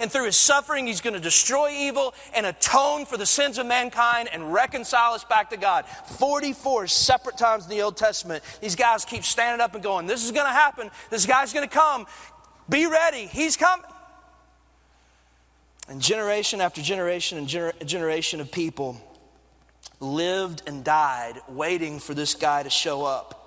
and 0.00 0.10
through 0.10 0.26
his 0.26 0.36
suffering, 0.36 0.86
he's 0.86 1.00
going 1.00 1.14
to 1.14 1.20
destroy 1.20 1.70
evil 1.70 2.14
and 2.34 2.46
atone 2.46 3.06
for 3.06 3.16
the 3.16 3.26
sins 3.26 3.58
of 3.58 3.66
mankind 3.66 4.28
and 4.32 4.52
reconcile 4.52 5.12
us 5.12 5.24
back 5.24 5.50
to 5.50 5.56
God. 5.56 5.86
44 5.86 6.86
separate 6.86 7.38
times 7.38 7.64
in 7.64 7.70
the 7.70 7.82
Old 7.82 7.96
Testament, 7.96 8.42
these 8.60 8.76
guys 8.76 9.04
keep 9.04 9.24
standing 9.24 9.60
up 9.60 9.74
and 9.74 9.82
going, 9.82 10.06
This 10.06 10.24
is 10.24 10.32
going 10.32 10.46
to 10.46 10.52
happen. 10.52 10.90
This 11.10 11.26
guy's 11.26 11.52
going 11.52 11.68
to 11.68 11.74
come. 11.74 12.06
Be 12.68 12.86
ready. 12.86 13.26
He's 13.26 13.56
coming. 13.56 13.86
And 15.88 16.00
generation 16.00 16.60
after 16.60 16.80
generation 16.80 17.36
and 17.38 17.46
gener- 17.46 17.86
generation 17.86 18.40
of 18.40 18.50
people 18.50 19.00
lived 20.00 20.62
and 20.66 20.82
died 20.82 21.40
waiting 21.48 21.98
for 21.98 22.14
this 22.14 22.34
guy 22.34 22.62
to 22.62 22.70
show 22.70 23.04
up. 23.04 23.40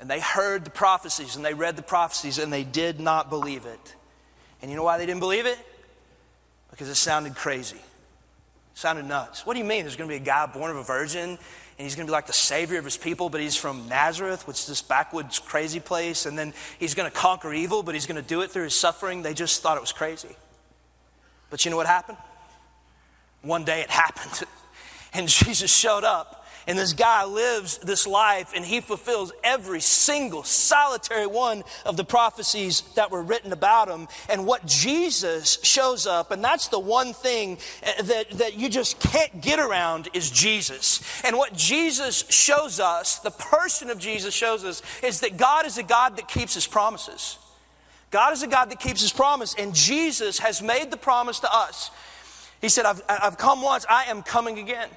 And 0.00 0.08
they 0.08 0.20
heard 0.20 0.64
the 0.64 0.70
prophecies 0.70 1.36
and 1.36 1.44
they 1.44 1.54
read 1.54 1.76
the 1.76 1.82
prophecies 1.82 2.38
and 2.38 2.52
they 2.52 2.64
did 2.64 3.00
not 3.00 3.28
believe 3.28 3.66
it. 3.66 3.94
And 4.62 4.70
you 4.70 4.76
know 4.76 4.82
why 4.82 4.98
they 4.98 5.06
didn't 5.06 5.20
believe 5.20 5.46
it? 5.46 5.58
Because 6.70 6.88
it 6.88 6.94
sounded 6.96 7.34
crazy. 7.34 7.76
It 7.76 7.82
sounded 8.74 9.06
nuts. 9.06 9.46
What 9.46 9.54
do 9.54 9.58
you 9.58 9.64
mean 9.64 9.82
there's 9.82 9.96
going 9.96 10.08
to 10.08 10.12
be 10.12 10.22
a 10.22 10.24
guy 10.24 10.46
born 10.46 10.70
of 10.70 10.76
a 10.76 10.82
virgin 10.82 11.38
and 11.80 11.86
he's 11.86 11.96
going 11.96 12.06
to 12.06 12.10
be 12.10 12.12
like 12.12 12.26
the 12.26 12.34
savior 12.34 12.78
of 12.78 12.84
his 12.84 12.98
people, 12.98 13.30
but 13.30 13.40
he's 13.40 13.56
from 13.56 13.88
Nazareth, 13.88 14.46
which 14.46 14.58
is 14.58 14.66
this 14.66 14.82
backwoods 14.82 15.38
crazy 15.38 15.80
place, 15.80 16.26
and 16.26 16.38
then 16.38 16.52
he's 16.78 16.94
going 16.94 17.10
to 17.10 17.16
conquer 17.16 17.54
evil, 17.54 17.82
but 17.82 17.94
he's 17.94 18.04
going 18.04 18.20
to 18.20 18.28
do 18.28 18.42
it 18.42 18.50
through 18.50 18.64
his 18.64 18.74
suffering? 18.74 19.22
They 19.22 19.32
just 19.32 19.62
thought 19.62 19.78
it 19.78 19.80
was 19.80 19.90
crazy. 19.90 20.36
But 21.48 21.64
you 21.64 21.70
know 21.70 21.78
what 21.78 21.86
happened? 21.86 22.18
One 23.40 23.64
day 23.64 23.80
it 23.80 23.88
happened. 23.90 24.46
And 25.14 25.26
Jesus 25.26 25.74
showed 25.74 26.04
up 26.04 26.39
And 26.70 26.78
this 26.78 26.92
guy 26.92 27.24
lives 27.24 27.78
this 27.78 28.06
life 28.06 28.52
and 28.54 28.64
he 28.64 28.80
fulfills 28.80 29.32
every 29.42 29.80
single 29.80 30.44
solitary 30.44 31.26
one 31.26 31.64
of 31.84 31.96
the 31.96 32.04
prophecies 32.04 32.82
that 32.94 33.10
were 33.10 33.24
written 33.24 33.52
about 33.52 33.88
him. 33.88 34.06
And 34.28 34.46
what 34.46 34.66
Jesus 34.66 35.58
shows 35.64 36.06
up, 36.06 36.30
and 36.30 36.44
that's 36.44 36.68
the 36.68 36.78
one 36.78 37.12
thing 37.12 37.58
eh, 37.82 38.02
that, 38.02 38.30
that 38.38 38.54
you 38.54 38.68
just 38.68 39.00
can't 39.00 39.40
get 39.40 39.58
around, 39.58 40.10
is 40.14 40.30
Jesus. 40.30 41.02
And 41.24 41.36
what 41.36 41.54
Jesus 41.54 42.24
shows 42.30 42.78
us, 42.78 43.18
the 43.18 43.32
person 43.32 43.90
of 43.90 43.98
Jesus 43.98 44.32
shows 44.32 44.64
us, 44.64 44.80
is 45.02 45.18
that 45.22 45.36
God 45.36 45.66
is 45.66 45.76
a 45.76 45.82
God 45.82 46.18
that 46.18 46.28
keeps 46.28 46.54
his 46.54 46.68
promises. 46.68 47.36
God 48.12 48.32
is 48.32 48.44
a 48.44 48.46
God 48.46 48.70
that 48.70 48.78
keeps 48.78 49.00
his 49.00 49.12
promise, 49.12 49.56
and 49.58 49.74
Jesus 49.74 50.38
has 50.38 50.62
made 50.62 50.92
the 50.92 50.96
promise 50.96 51.40
to 51.40 51.52
us. 51.52 51.90
He 52.60 52.68
said, 52.68 52.84
I've, 52.84 53.02
I've 53.08 53.38
come 53.38 53.60
once, 53.60 53.84
I 53.90 54.04
am 54.04 54.22
coming 54.22 54.60
again. 54.60 54.88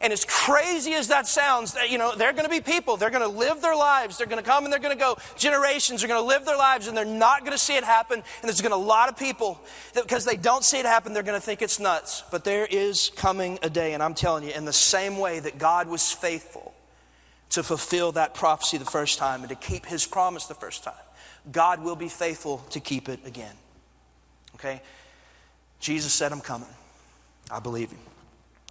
And 0.00 0.12
as 0.12 0.24
crazy 0.24 0.94
as 0.94 1.08
that 1.08 1.26
sounds, 1.26 1.76
you 1.88 1.98
know, 1.98 2.14
they're 2.14 2.32
going 2.32 2.44
to 2.44 2.50
be 2.50 2.60
people. 2.60 2.96
They're 2.96 3.10
going 3.10 3.22
to 3.22 3.28
live 3.28 3.60
their 3.60 3.74
lives. 3.74 4.16
They're 4.16 4.28
going 4.28 4.42
to 4.42 4.48
come 4.48 4.64
and 4.64 4.72
they're 4.72 4.78
going 4.78 4.96
to 4.96 5.00
go. 5.00 5.18
Generations 5.36 6.04
are 6.04 6.08
going 6.08 6.20
to 6.20 6.26
live 6.26 6.44
their 6.44 6.56
lives 6.56 6.86
and 6.86 6.96
they're 6.96 7.04
not 7.04 7.40
going 7.40 7.52
to 7.52 7.58
see 7.58 7.76
it 7.76 7.82
happen. 7.82 8.18
And 8.18 8.44
there's 8.44 8.60
going 8.60 8.70
to 8.70 8.78
be 8.78 8.82
a 8.82 8.86
lot 8.86 9.08
of 9.08 9.18
people 9.18 9.60
that 9.94 10.04
because 10.04 10.24
they 10.24 10.36
don't 10.36 10.62
see 10.62 10.78
it 10.78 10.86
happen, 10.86 11.12
they're 11.12 11.24
going 11.24 11.38
to 11.38 11.44
think 11.44 11.62
it's 11.62 11.80
nuts. 11.80 12.22
But 12.30 12.44
there 12.44 12.64
is 12.64 13.10
coming 13.16 13.58
a 13.62 13.70
day, 13.70 13.92
and 13.92 14.02
I'm 14.02 14.14
telling 14.14 14.44
you, 14.44 14.50
in 14.50 14.64
the 14.64 14.72
same 14.72 15.18
way 15.18 15.40
that 15.40 15.58
God 15.58 15.88
was 15.88 16.12
faithful 16.12 16.74
to 17.50 17.62
fulfill 17.64 18.12
that 18.12 18.34
prophecy 18.34 18.78
the 18.78 18.84
first 18.84 19.18
time 19.18 19.40
and 19.40 19.48
to 19.48 19.56
keep 19.56 19.86
his 19.86 20.06
promise 20.06 20.46
the 20.46 20.54
first 20.54 20.84
time, 20.84 20.94
God 21.50 21.82
will 21.82 21.96
be 21.96 22.08
faithful 22.08 22.58
to 22.70 22.78
keep 22.78 23.08
it 23.08 23.20
again. 23.26 23.54
Okay? 24.54 24.80
Jesus 25.80 26.12
said, 26.12 26.30
I'm 26.30 26.40
coming. 26.40 26.68
I 27.50 27.58
believe 27.58 27.90
him. 27.90 27.98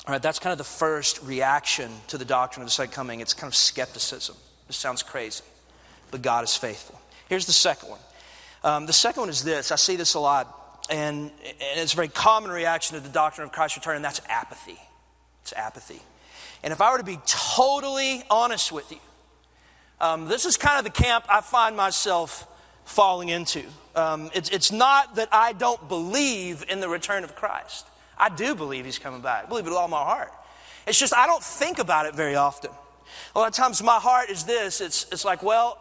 All 0.07 0.13
right, 0.13 0.21
that's 0.21 0.39
kind 0.39 0.53
of 0.53 0.57
the 0.57 0.63
first 0.63 1.21
reaction 1.23 1.91
to 2.07 2.17
the 2.17 2.23
doctrine 2.23 2.61
of 2.61 2.67
the 2.67 2.71
second 2.71 2.93
coming. 2.93 3.19
It's 3.19 3.33
kind 3.33 3.51
of 3.51 3.55
skepticism. 3.55 4.37
This 4.67 4.77
sounds 4.77 5.03
crazy, 5.03 5.43
but 6.11 6.21
God 6.21 6.45
is 6.45 6.55
faithful. 6.55 6.97
Here's 7.27 7.45
the 7.45 7.51
second 7.51 7.89
one. 7.89 7.99
Um, 8.63 8.85
the 8.85 8.93
second 8.93 9.19
one 9.19 9.29
is 9.29 9.43
this 9.43 9.69
I 9.69 9.75
see 9.75 9.97
this 9.97 10.13
a 10.13 10.19
lot, 10.21 10.87
and, 10.89 11.29
and 11.43 11.79
it's 11.79 11.91
a 11.91 11.95
very 11.97 12.07
common 12.07 12.51
reaction 12.51 12.95
to 12.95 13.03
the 13.03 13.09
doctrine 13.09 13.45
of 13.45 13.51
Christ's 13.51 13.79
return, 13.79 13.97
and 13.97 14.05
that's 14.05 14.21
apathy. 14.29 14.79
It's 15.41 15.51
apathy. 15.51 16.01
And 16.63 16.71
if 16.71 16.79
I 16.79 16.89
were 16.93 16.99
to 16.99 17.03
be 17.03 17.19
totally 17.25 18.23
honest 18.31 18.71
with 18.71 18.89
you, 18.89 18.99
um, 19.99 20.29
this 20.29 20.45
is 20.45 20.55
kind 20.55 20.77
of 20.77 20.85
the 20.85 21.03
camp 21.03 21.25
I 21.27 21.41
find 21.41 21.75
myself 21.75 22.47
falling 22.85 23.27
into. 23.27 23.65
Um, 23.93 24.31
it's, 24.33 24.49
it's 24.51 24.71
not 24.71 25.15
that 25.17 25.27
I 25.33 25.51
don't 25.51 25.89
believe 25.89 26.63
in 26.69 26.79
the 26.79 26.87
return 26.87 27.25
of 27.25 27.35
Christ. 27.35 27.85
I 28.19 28.29
do 28.29 28.55
believe 28.55 28.85
he's 28.85 28.99
coming 28.99 29.21
back. 29.21 29.45
I 29.45 29.47
believe 29.47 29.65
it 29.65 29.69
with 29.69 29.77
all 29.77 29.87
my 29.87 30.03
heart. 30.03 30.31
It's 30.85 30.99
just 30.99 31.13
I 31.13 31.25
don't 31.27 31.43
think 31.43 31.79
about 31.79 32.05
it 32.05 32.15
very 32.15 32.35
often. 32.35 32.71
A 33.35 33.39
lot 33.39 33.47
of 33.47 33.53
times 33.53 33.81
my 33.81 33.99
heart 33.99 34.29
is 34.29 34.43
this 34.43 34.81
it's, 34.81 35.05
it's 35.11 35.25
like, 35.25 35.43
well, 35.43 35.77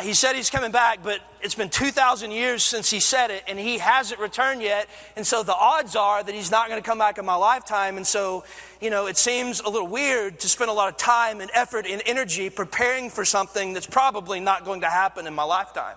he 0.00 0.12
said 0.12 0.36
he's 0.36 0.50
coming 0.50 0.72
back, 0.72 1.02
but 1.02 1.20
it's 1.40 1.54
been 1.54 1.70
2,000 1.70 2.30
years 2.32 2.62
since 2.62 2.90
he 2.90 3.00
said 3.00 3.30
it, 3.30 3.42
and 3.48 3.58
he 3.58 3.78
hasn't 3.78 4.20
returned 4.20 4.60
yet. 4.60 4.88
And 5.16 5.26
so 5.26 5.42
the 5.42 5.54
odds 5.54 5.96
are 5.96 6.22
that 6.22 6.34
he's 6.34 6.50
not 6.50 6.68
going 6.68 6.80
to 6.80 6.86
come 6.86 6.98
back 6.98 7.16
in 7.16 7.24
my 7.24 7.34
lifetime. 7.34 7.96
And 7.96 8.06
so, 8.06 8.44
you 8.80 8.90
know, 8.90 9.06
it 9.06 9.16
seems 9.16 9.60
a 9.60 9.70
little 9.70 9.88
weird 9.88 10.38
to 10.40 10.48
spend 10.48 10.68
a 10.68 10.74
lot 10.74 10.90
of 10.90 10.98
time 10.98 11.40
and 11.40 11.50
effort 11.54 11.86
and 11.86 12.02
energy 12.04 12.50
preparing 12.50 13.08
for 13.08 13.24
something 13.24 13.72
that's 13.72 13.86
probably 13.86 14.38
not 14.38 14.66
going 14.66 14.82
to 14.82 14.90
happen 14.90 15.26
in 15.26 15.34
my 15.34 15.44
lifetime. 15.44 15.96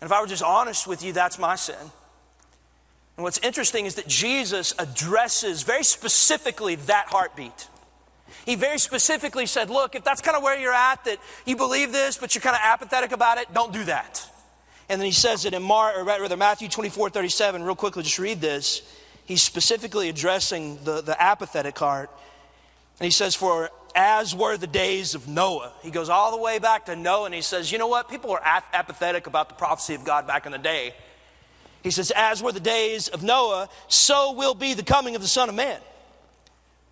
And 0.00 0.10
if 0.10 0.12
I 0.12 0.20
were 0.22 0.26
just 0.26 0.42
honest 0.42 0.86
with 0.86 1.04
you, 1.04 1.12
that's 1.12 1.38
my 1.38 1.56
sin. 1.56 1.76
And 3.16 3.24
what's 3.24 3.38
interesting 3.38 3.86
is 3.86 3.94
that 3.94 4.08
Jesus 4.08 4.74
addresses 4.78 5.62
very 5.62 5.84
specifically 5.84 6.74
that 6.74 7.06
heartbeat. 7.08 7.68
He 8.44 8.56
very 8.56 8.78
specifically 8.78 9.46
said, 9.46 9.70
Look, 9.70 9.94
if 9.94 10.04
that's 10.04 10.20
kind 10.20 10.36
of 10.36 10.42
where 10.42 10.58
you're 10.58 10.72
at, 10.72 11.04
that 11.04 11.18
you 11.46 11.56
believe 11.56 11.92
this, 11.92 12.18
but 12.18 12.34
you're 12.34 12.42
kind 12.42 12.56
of 12.56 12.62
apathetic 12.62 13.12
about 13.12 13.38
it, 13.38 13.52
don't 13.54 13.72
do 13.72 13.84
that. 13.84 14.28
And 14.88 15.00
then 15.00 15.06
he 15.06 15.12
says 15.12 15.44
it 15.44 15.54
in 15.54 15.62
Mar, 15.62 15.98
or 15.98 16.04
rather 16.04 16.36
Matthew 16.36 16.68
24, 16.68 17.10
37. 17.10 17.62
Real 17.62 17.74
quickly, 17.74 18.02
just 18.02 18.18
read 18.18 18.40
this. 18.40 18.82
He's 19.24 19.42
specifically 19.42 20.08
addressing 20.10 20.82
the, 20.84 21.00
the 21.00 21.20
apathetic 21.22 21.78
heart. 21.78 22.10
And 22.98 23.04
he 23.04 23.10
says, 23.10 23.34
For 23.34 23.70
as 23.94 24.34
were 24.34 24.56
the 24.56 24.66
days 24.66 25.14
of 25.14 25.28
Noah. 25.28 25.72
He 25.82 25.90
goes 25.90 26.08
all 26.08 26.32
the 26.32 26.42
way 26.42 26.58
back 26.58 26.86
to 26.86 26.96
Noah 26.96 27.26
and 27.26 27.34
he 27.34 27.40
says, 27.40 27.70
You 27.72 27.78
know 27.78 27.86
what? 27.86 28.10
People 28.10 28.30
were 28.30 28.42
apathetic 28.44 29.26
about 29.26 29.48
the 29.48 29.54
prophecy 29.54 29.94
of 29.94 30.04
God 30.04 30.26
back 30.26 30.46
in 30.46 30.52
the 30.52 30.58
day. 30.58 30.94
He 31.84 31.90
says, 31.90 32.10
As 32.16 32.42
were 32.42 32.50
the 32.50 32.58
days 32.58 33.08
of 33.08 33.22
Noah, 33.22 33.68
so 33.88 34.32
will 34.32 34.54
be 34.54 34.72
the 34.72 34.82
coming 34.82 35.14
of 35.14 35.22
the 35.22 35.28
Son 35.28 35.50
of 35.50 35.54
Man. 35.54 35.78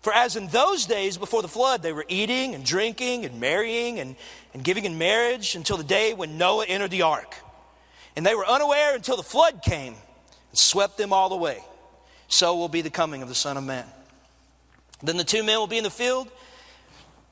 For 0.01 0.13
as 0.13 0.35
in 0.35 0.47
those 0.49 0.85
days 0.85 1.17
before 1.17 1.41
the 1.41 1.47
flood, 1.47 1.81
they 1.81 1.91
were 1.91 2.05
eating 2.07 2.53
and 2.53 2.63
drinking 2.63 3.25
and 3.25 3.39
marrying 3.39 3.99
and, 3.99 4.15
and 4.53 4.63
giving 4.63 4.85
in 4.85 4.97
marriage 4.97 5.55
until 5.55 5.77
the 5.77 5.83
day 5.83 6.13
when 6.13 6.37
Noah 6.37 6.65
entered 6.67 6.91
the 6.91 7.01
ark. 7.01 7.35
And 8.15 8.25
they 8.25 8.35
were 8.35 8.45
unaware 8.45 8.95
until 8.95 9.17
the 9.17 9.23
flood 9.23 9.61
came 9.63 9.93
and 9.93 10.57
swept 10.57 10.97
them 10.97 11.11
all 11.11 11.33
away. 11.33 11.63
So 12.27 12.55
will 12.55 12.69
be 12.69 12.81
the 12.81 12.91
coming 12.91 13.23
of 13.23 13.29
the 13.29 13.35
Son 13.35 13.57
of 13.57 13.63
Man. 13.63 13.85
Then 15.01 15.17
the 15.17 15.23
two 15.23 15.41
men 15.41 15.57
will 15.57 15.67
be 15.67 15.77
in 15.77 15.83
the 15.83 15.89
field, 15.89 16.29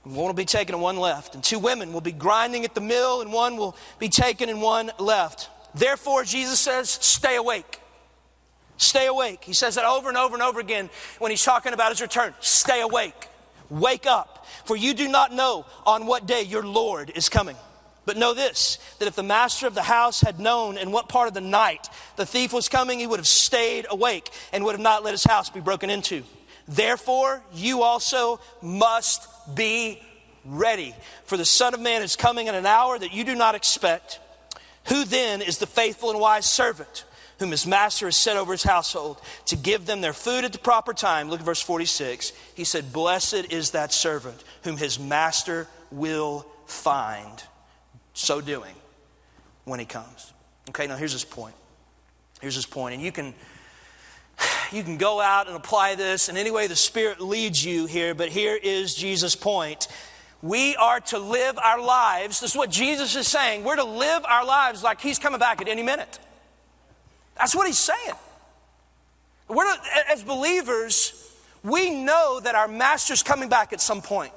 and 0.03 0.15
one 0.15 0.25
will 0.25 0.33
be 0.33 0.45
taken 0.45 0.73
and 0.73 0.81
one 0.81 0.97
left. 0.97 1.35
And 1.35 1.43
two 1.43 1.59
women 1.59 1.93
will 1.93 2.01
be 2.01 2.11
grinding 2.11 2.65
at 2.65 2.73
the 2.73 2.81
mill, 2.81 3.21
and 3.21 3.31
one 3.31 3.55
will 3.55 3.75
be 3.99 4.09
taken 4.09 4.49
and 4.49 4.61
one 4.61 4.91
left. 4.97 5.49
Therefore, 5.73 6.23
Jesus 6.23 6.59
says, 6.59 6.89
stay 6.89 7.35
awake. 7.35 7.79
Stay 8.77 9.07
awake. 9.07 9.43
He 9.43 9.53
says 9.53 9.75
that 9.75 9.85
over 9.85 10.09
and 10.09 10.17
over 10.17 10.33
and 10.33 10.41
over 10.41 10.59
again 10.59 10.89
when 11.19 11.31
he's 11.31 11.43
talking 11.43 11.73
about 11.73 11.91
his 11.91 12.01
return. 12.01 12.33
Stay 12.39 12.81
awake. 12.81 13.27
Wake 13.69 14.05
up. 14.05 14.45
For 14.65 14.75
you 14.75 14.93
do 14.93 15.07
not 15.07 15.31
know 15.31 15.65
on 15.85 16.05
what 16.05 16.25
day 16.25 16.41
your 16.41 16.63
Lord 16.63 17.11
is 17.15 17.29
coming. 17.29 17.55
But 18.05 18.17
know 18.17 18.33
this 18.33 18.79
that 18.99 19.07
if 19.07 19.15
the 19.15 19.23
master 19.23 19.67
of 19.67 19.75
the 19.75 19.83
house 19.83 20.21
had 20.21 20.39
known 20.39 20.77
in 20.77 20.91
what 20.91 21.07
part 21.07 21.27
of 21.27 21.33
the 21.33 21.41
night 21.41 21.87
the 22.15 22.25
thief 22.25 22.51
was 22.51 22.67
coming, 22.67 22.99
he 22.99 23.07
would 23.07 23.19
have 23.19 23.27
stayed 23.27 23.85
awake 23.89 24.29
and 24.51 24.65
would 24.65 24.73
have 24.73 24.81
not 24.81 25.03
let 25.03 25.11
his 25.11 25.23
house 25.23 25.49
be 25.49 25.59
broken 25.59 25.89
into. 25.89 26.23
Therefore, 26.67 27.41
you 27.53 27.83
also 27.83 28.39
must 28.61 29.27
be 29.55 30.01
ready. 30.43 30.95
For 31.25 31.37
the 31.37 31.45
Son 31.45 31.73
of 31.73 31.79
Man 31.79 32.01
is 32.01 32.15
coming 32.15 32.47
in 32.47 32.55
an 32.55 32.65
hour 32.65 32.97
that 32.97 33.13
you 33.13 33.23
do 33.23 33.35
not 33.35 33.55
expect. 33.55 34.19
Who 34.87 35.05
then 35.05 35.41
is 35.41 35.57
the 35.57 35.67
faithful 35.67 36.11
and 36.11 36.19
wise 36.19 36.45
servant 36.45 37.05
whom 37.39 37.51
his 37.51 37.65
master 37.65 38.05
has 38.05 38.15
set 38.15 38.37
over 38.37 38.51
his 38.51 38.63
household 38.63 39.19
to 39.45 39.55
give 39.55 39.85
them 39.85 40.01
their 40.01 40.13
food 40.13 40.43
at 40.43 40.51
the 40.51 40.59
proper 40.59 40.93
time? 40.93 41.29
Look 41.29 41.39
at 41.39 41.45
verse 41.45 41.61
46. 41.61 42.33
He 42.55 42.63
said, 42.63 42.93
Blessed 42.93 43.51
is 43.51 43.71
that 43.71 43.93
servant 43.93 44.43
whom 44.63 44.77
his 44.77 44.99
master 44.99 45.67
will 45.91 46.45
find 46.65 47.43
so 48.13 48.41
doing 48.41 48.75
when 49.65 49.79
he 49.79 49.85
comes. 49.85 50.33
Okay, 50.69 50.87
now 50.87 50.95
here's 50.95 51.13
his 51.13 51.25
point. 51.25 51.55
Here's 52.41 52.55
his 52.55 52.65
point. 52.65 52.95
And 52.95 53.03
you 53.03 53.11
can 53.11 53.33
you 54.71 54.83
can 54.83 54.97
go 54.97 55.19
out 55.21 55.47
and 55.47 55.55
apply 55.55 55.95
this 55.95 56.29
in 56.29 56.37
any 56.37 56.51
way 56.51 56.67
the 56.67 56.75
Spirit 56.75 57.21
leads 57.21 57.63
you 57.63 57.85
here, 57.85 58.15
but 58.15 58.29
here 58.29 58.55
is 58.55 58.95
Jesus' 58.95 59.35
point 59.35 59.87
we 60.41 60.75
are 60.75 60.99
to 60.99 61.19
live 61.19 61.57
our 61.59 61.81
lives. 61.81 62.39
This 62.39 62.51
is 62.51 62.57
what 62.57 62.69
Jesus 62.69 63.15
is 63.15 63.27
saying. 63.27 63.63
We're 63.63 63.75
to 63.75 63.83
live 63.83 64.23
our 64.25 64.45
lives 64.45 64.83
like 64.83 65.01
He's 65.01 65.19
coming 65.19 65.39
back 65.39 65.61
at 65.61 65.67
any 65.67 65.83
minute. 65.83 66.19
That's 67.37 67.55
what 67.55 67.67
He's 67.67 67.77
saying. 67.77 68.15
We're 69.47 69.65
to, 69.65 69.81
as 70.09 70.23
believers, 70.23 71.13
we 71.63 71.89
know 71.89 72.39
that 72.43 72.55
our 72.55 72.67
Master's 72.67 73.23
coming 73.23 73.49
back 73.49 73.73
at 73.73 73.81
some 73.81 74.01
point. 74.01 74.33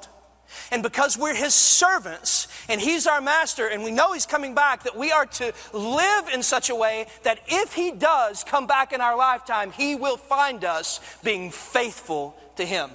And 0.71 0.83
because 0.83 1.17
we're 1.17 1.35
His 1.35 1.55
servants 1.55 2.47
and 2.69 2.79
He's 2.79 3.07
our 3.07 3.21
Master 3.21 3.67
and 3.67 3.83
we 3.83 3.91
know 3.91 4.13
He's 4.13 4.27
coming 4.27 4.53
back, 4.53 4.83
that 4.83 4.95
we 4.95 5.11
are 5.11 5.25
to 5.25 5.53
live 5.73 6.29
in 6.33 6.43
such 6.43 6.69
a 6.69 6.75
way 6.75 7.07
that 7.23 7.39
if 7.47 7.73
He 7.73 7.91
does 7.91 8.43
come 8.43 8.67
back 8.67 8.93
in 8.93 9.01
our 9.01 9.17
lifetime, 9.17 9.71
He 9.71 9.95
will 9.95 10.17
find 10.17 10.63
us 10.63 10.99
being 11.23 11.49
faithful 11.49 12.35
to 12.57 12.65
Him 12.65 12.91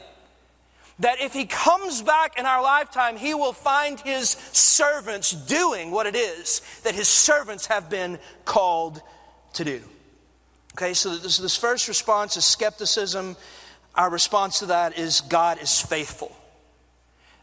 that 1.01 1.21
if 1.21 1.33
he 1.33 1.47
comes 1.47 2.03
back 2.03 2.39
in 2.39 2.47
our 2.47 2.63
lifetime, 2.63 3.17
he 3.17 3.35
will 3.35 3.53
find 3.53 3.99
his 4.01 4.31
servants 4.31 5.33
doing 5.33 5.91
what 5.91 6.07
it 6.07 6.15
is 6.15 6.61
that 6.85 6.95
his 6.95 7.09
servants 7.09 7.67
have 7.67 7.91
been 7.91 8.19
called 8.45 9.03
to 9.55 9.65
do. 9.65 9.83
Okay, 10.75 10.95
so 10.95 11.17
this, 11.17 11.39
this 11.39 11.57
first 11.57 11.89
response 11.89 12.37
is 12.37 12.45
skepticism. 12.45 13.37
Our 13.95 14.11
response 14.11 14.61
to 14.61 14.67
that 14.67 14.99
is 14.99 15.23
God 15.23 15.61
is 15.61 15.81
faithful. 15.81 16.37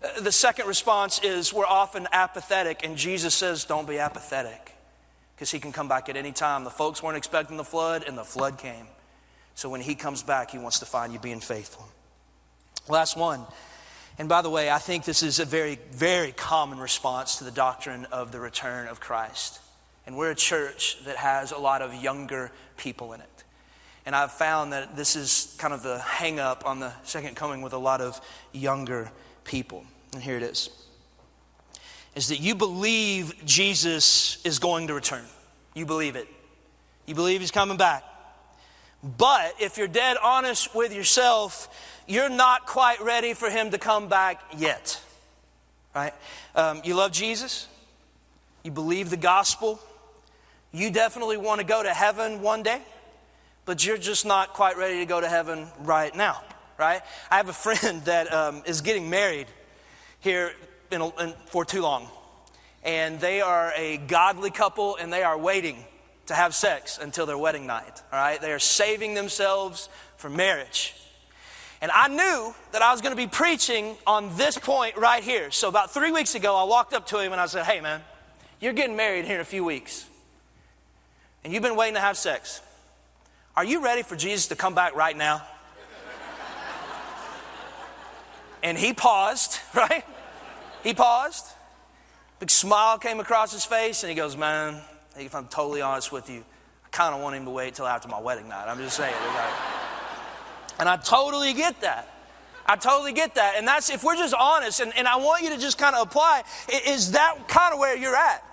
Uh, 0.01 0.21
the 0.21 0.31
second 0.31 0.67
response 0.67 1.19
is 1.23 1.51
we're 1.51 1.65
often 1.65 2.07
apathetic, 2.11 2.85
and 2.85 2.95
Jesus 2.95 3.33
says, 3.33 3.65
Don't 3.65 3.87
be 3.87 3.97
apathetic, 3.97 4.71
because 5.35 5.51
he 5.51 5.59
can 5.59 5.71
come 5.71 5.87
back 5.87 6.07
at 6.09 6.15
any 6.15 6.31
time. 6.31 6.63
The 6.63 6.69
folks 6.69 7.01
weren't 7.01 7.17
expecting 7.17 7.57
the 7.57 7.63
flood, 7.63 8.05
and 8.07 8.17
the 8.17 8.23
flood 8.23 8.57
came. 8.59 8.87
So 9.55 9.69
when 9.69 9.81
he 9.81 9.95
comes 9.95 10.21
back, 10.21 10.51
he 10.51 10.59
wants 10.59 10.79
to 10.79 10.85
find 10.85 11.11
you 11.11 11.19
being 11.19 11.39
faithful. 11.39 11.89
Last 12.89 13.17
one. 13.17 13.45
And 14.19 14.27
by 14.27 14.41
the 14.41 14.49
way, 14.49 14.69
I 14.69 14.79
think 14.79 15.05
this 15.05 15.21
is 15.21 15.39
a 15.39 15.45
very, 15.45 15.79
very 15.91 16.31
common 16.31 16.79
response 16.79 17.37
to 17.37 17.43
the 17.43 17.51
doctrine 17.51 18.05
of 18.05 18.31
the 18.31 18.39
return 18.39 18.87
of 18.87 18.99
Christ. 18.99 19.59
And 20.05 20.17
we're 20.17 20.31
a 20.31 20.35
church 20.35 20.97
that 21.05 21.17
has 21.17 21.51
a 21.51 21.57
lot 21.57 21.81
of 21.81 21.93
younger 21.93 22.51
people 22.77 23.13
in 23.13 23.21
it. 23.21 23.43
And 24.05 24.15
I've 24.15 24.31
found 24.31 24.73
that 24.73 24.95
this 24.95 25.15
is 25.15 25.55
kind 25.59 25.73
of 25.73 25.83
the 25.83 25.99
hang 25.99 26.39
up 26.39 26.65
on 26.65 26.79
the 26.79 26.93
second 27.03 27.35
coming 27.35 27.61
with 27.61 27.73
a 27.73 27.77
lot 27.77 28.01
of 28.01 28.19
younger 28.53 29.11
people. 29.43 29.83
And 30.13 30.23
here 30.23 30.37
it 30.37 30.43
is 30.43 30.69
is 32.17 32.29
that 32.29 32.39
you 32.39 32.55
believe 32.55 33.45
Jesus 33.45 34.43
is 34.43 34.57
going 34.57 34.87
to 34.87 34.95
return. 34.95 35.23
You 35.75 35.85
believe 35.85 36.15
it. 36.15 36.27
You 37.05 37.13
believe 37.13 37.41
he's 37.41 37.51
coming 37.51 37.77
back. 37.77 38.03
But 39.03 39.55
if 39.59 39.77
you're 39.77 39.87
dead 39.87 40.17
honest 40.21 40.73
with 40.73 40.93
yourself, 40.93 41.69
you're 42.07 42.29
not 42.29 42.65
quite 42.65 43.01
ready 43.01 43.33
for 43.33 43.49
him 43.49 43.71
to 43.71 43.77
come 43.77 44.07
back 44.07 44.41
yet. 44.57 45.01
Right? 45.93 46.13
Um, 46.55 46.81
you 46.83 46.95
love 46.95 47.11
Jesus. 47.11 47.67
You 48.63 48.71
believe 48.71 49.09
the 49.09 49.17
gospel. 49.17 49.79
You 50.71 50.89
definitely 50.91 51.37
want 51.37 51.61
to 51.61 51.65
go 51.65 51.81
to 51.81 51.93
heaven 51.93 52.41
one 52.41 52.63
day, 52.63 52.81
but 53.65 53.85
you're 53.85 53.97
just 53.97 54.25
not 54.25 54.53
quite 54.53 54.77
ready 54.77 54.99
to 54.99 55.05
go 55.05 55.21
to 55.21 55.29
heaven 55.29 55.67
right 55.79 56.13
now. 56.15 56.41
Right? 56.77 57.01
I 57.31 57.37
have 57.37 57.49
a 57.49 57.53
friend 57.53 58.01
that 58.05 58.33
um, 58.33 58.63
is 58.65 58.81
getting 58.81 59.09
married 59.09 59.47
here 60.19 60.53
in, 60.91 61.01
in, 61.01 61.33
for 61.47 61.65
too 61.65 61.81
long. 61.81 62.07
And 62.83 63.19
they 63.19 63.41
are 63.41 63.73
a 63.75 63.97
godly 63.97 64.51
couple 64.51 64.95
and 64.95 65.11
they 65.11 65.23
are 65.23 65.37
waiting 65.37 65.83
to 66.27 66.35
have 66.35 66.53
sex 66.53 66.99
until 67.01 67.25
their 67.25 67.37
wedding 67.37 67.65
night. 67.65 68.01
All 68.11 68.19
right? 68.19 68.39
They 68.39 68.51
are 68.51 68.59
saving 68.59 69.13
themselves 69.13 69.89
for 70.17 70.29
marriage. 70.29 70.95
And 71.81 71.91
I 71.91 72.07
knew 72.07 72.55
that 72.71 72.81
I 72.81 72.91
was 72.91 73.01
going 73.01 73.11
to 73.11 73.17
be 73.17 73.27
preaching 73.27 73.95
on 74.05 74.35
this 74.35 74.57
point 74.57 74.97
right 74.97 75.23
here. 75.23 75.51
So 75.51 75.67
about 75.67 75.93
three 75.93 76.11
weeks 76.11 76.35
ago, 76.35 76.55
I 76.55 76.63
walked 76.63 76.93
up 76.93 77.07
to 77.07 77.19
him 77.19 77.31
and 77.31 77.41
I 77.41 77.45
said, 77.45 77.65
Hey, 77.65 77.81
man, 77.81 78.01
you're 78.59 78.73
getting 78.73 78.95
married 78.95 79.25
here 79.25 79.35
in 79.35 79.41
a 79.41 79.45
few 79.45 79.63
weeks. 79.63 80.05
And 81.43 81.53
you've 81.53 81.63
been 81.63 81.75
waiting 81.75 81.93
to 81.93 82.01
have 82.01 82.17
sex. 82.17 82.61
Are 83.55 83.63
you 83.63 83.83
ready 83.83 84.03
for 84.03 84.15
Jesus 84.15 84.47
to 84.47 84.55
come 84.55 84.75
back 84.75 84.95
right 84.95 85.15
now? 85.15 85.43
and 88.63 88.77
he 88.77 88.93
paused, 88.93 89.59
right? 89.75 90.03
He 90.83 90.93
paused. 90.93 91.45
Big 92.39 92.51
smile 92.51 92.97
came 92.97 93.19
across 93.19 93.51
his 93.51 93.65
face, 93.65 94.03
and 94.03 94.09
he 94.09 94.15
goes, 94.15 94.37
Man, 94.37 94.79
if 95.25 95.35
I'm 95.35 95.47
totally 95.47 95.81
honest 95.81 96.11
with 96.11 96.29
you, 96.29 96.43
I 96.85 96.89
kind 96.89 97.15
of 97.15 97.21
want 97.21 97.35
him 97.35 97.45
to 97.45 97.51
wait 97.51 97.75
till 97.75 97.87
after 97.87 98.07
my 98.07 98.19
wedding 98.19 98.49
night. 98.49 98.67
I'm 98.67 98.77
just 98.77 98.97
saying. 98.97 99.13
Like, 99.13 99.53
and 100.79 100.87
I 100.87 100.97
totally 100.97 101.53
get 101.53 101.81
that. 101.81 102.13
I 102.65 102.75
totally 102.75 103.13
get 103.13 103.35
that. 103.35 103.55
And 103.57 103.67
that's, 103.67 103.89
if 103.89 104.03
we're 104.03 104.17
just 104.17 104.33
honest, 104.33 104.81
and, 104.81 104.95
and 104.97 105.07
I 105.07 105.15
want 105.15 105.43
you 105.43 105.49
to 105.51 105.57
just 105.57 105.77
kind 105.77 105.95
of 105.95 106.05
apply, 106.05 106.43
is 106.85 107.11
that 107.13 107.47
kind 107.47 107.73
of 107.73 107.79
where 107.79 107.95
you're 107.95 108.15
at? 108.15 108.43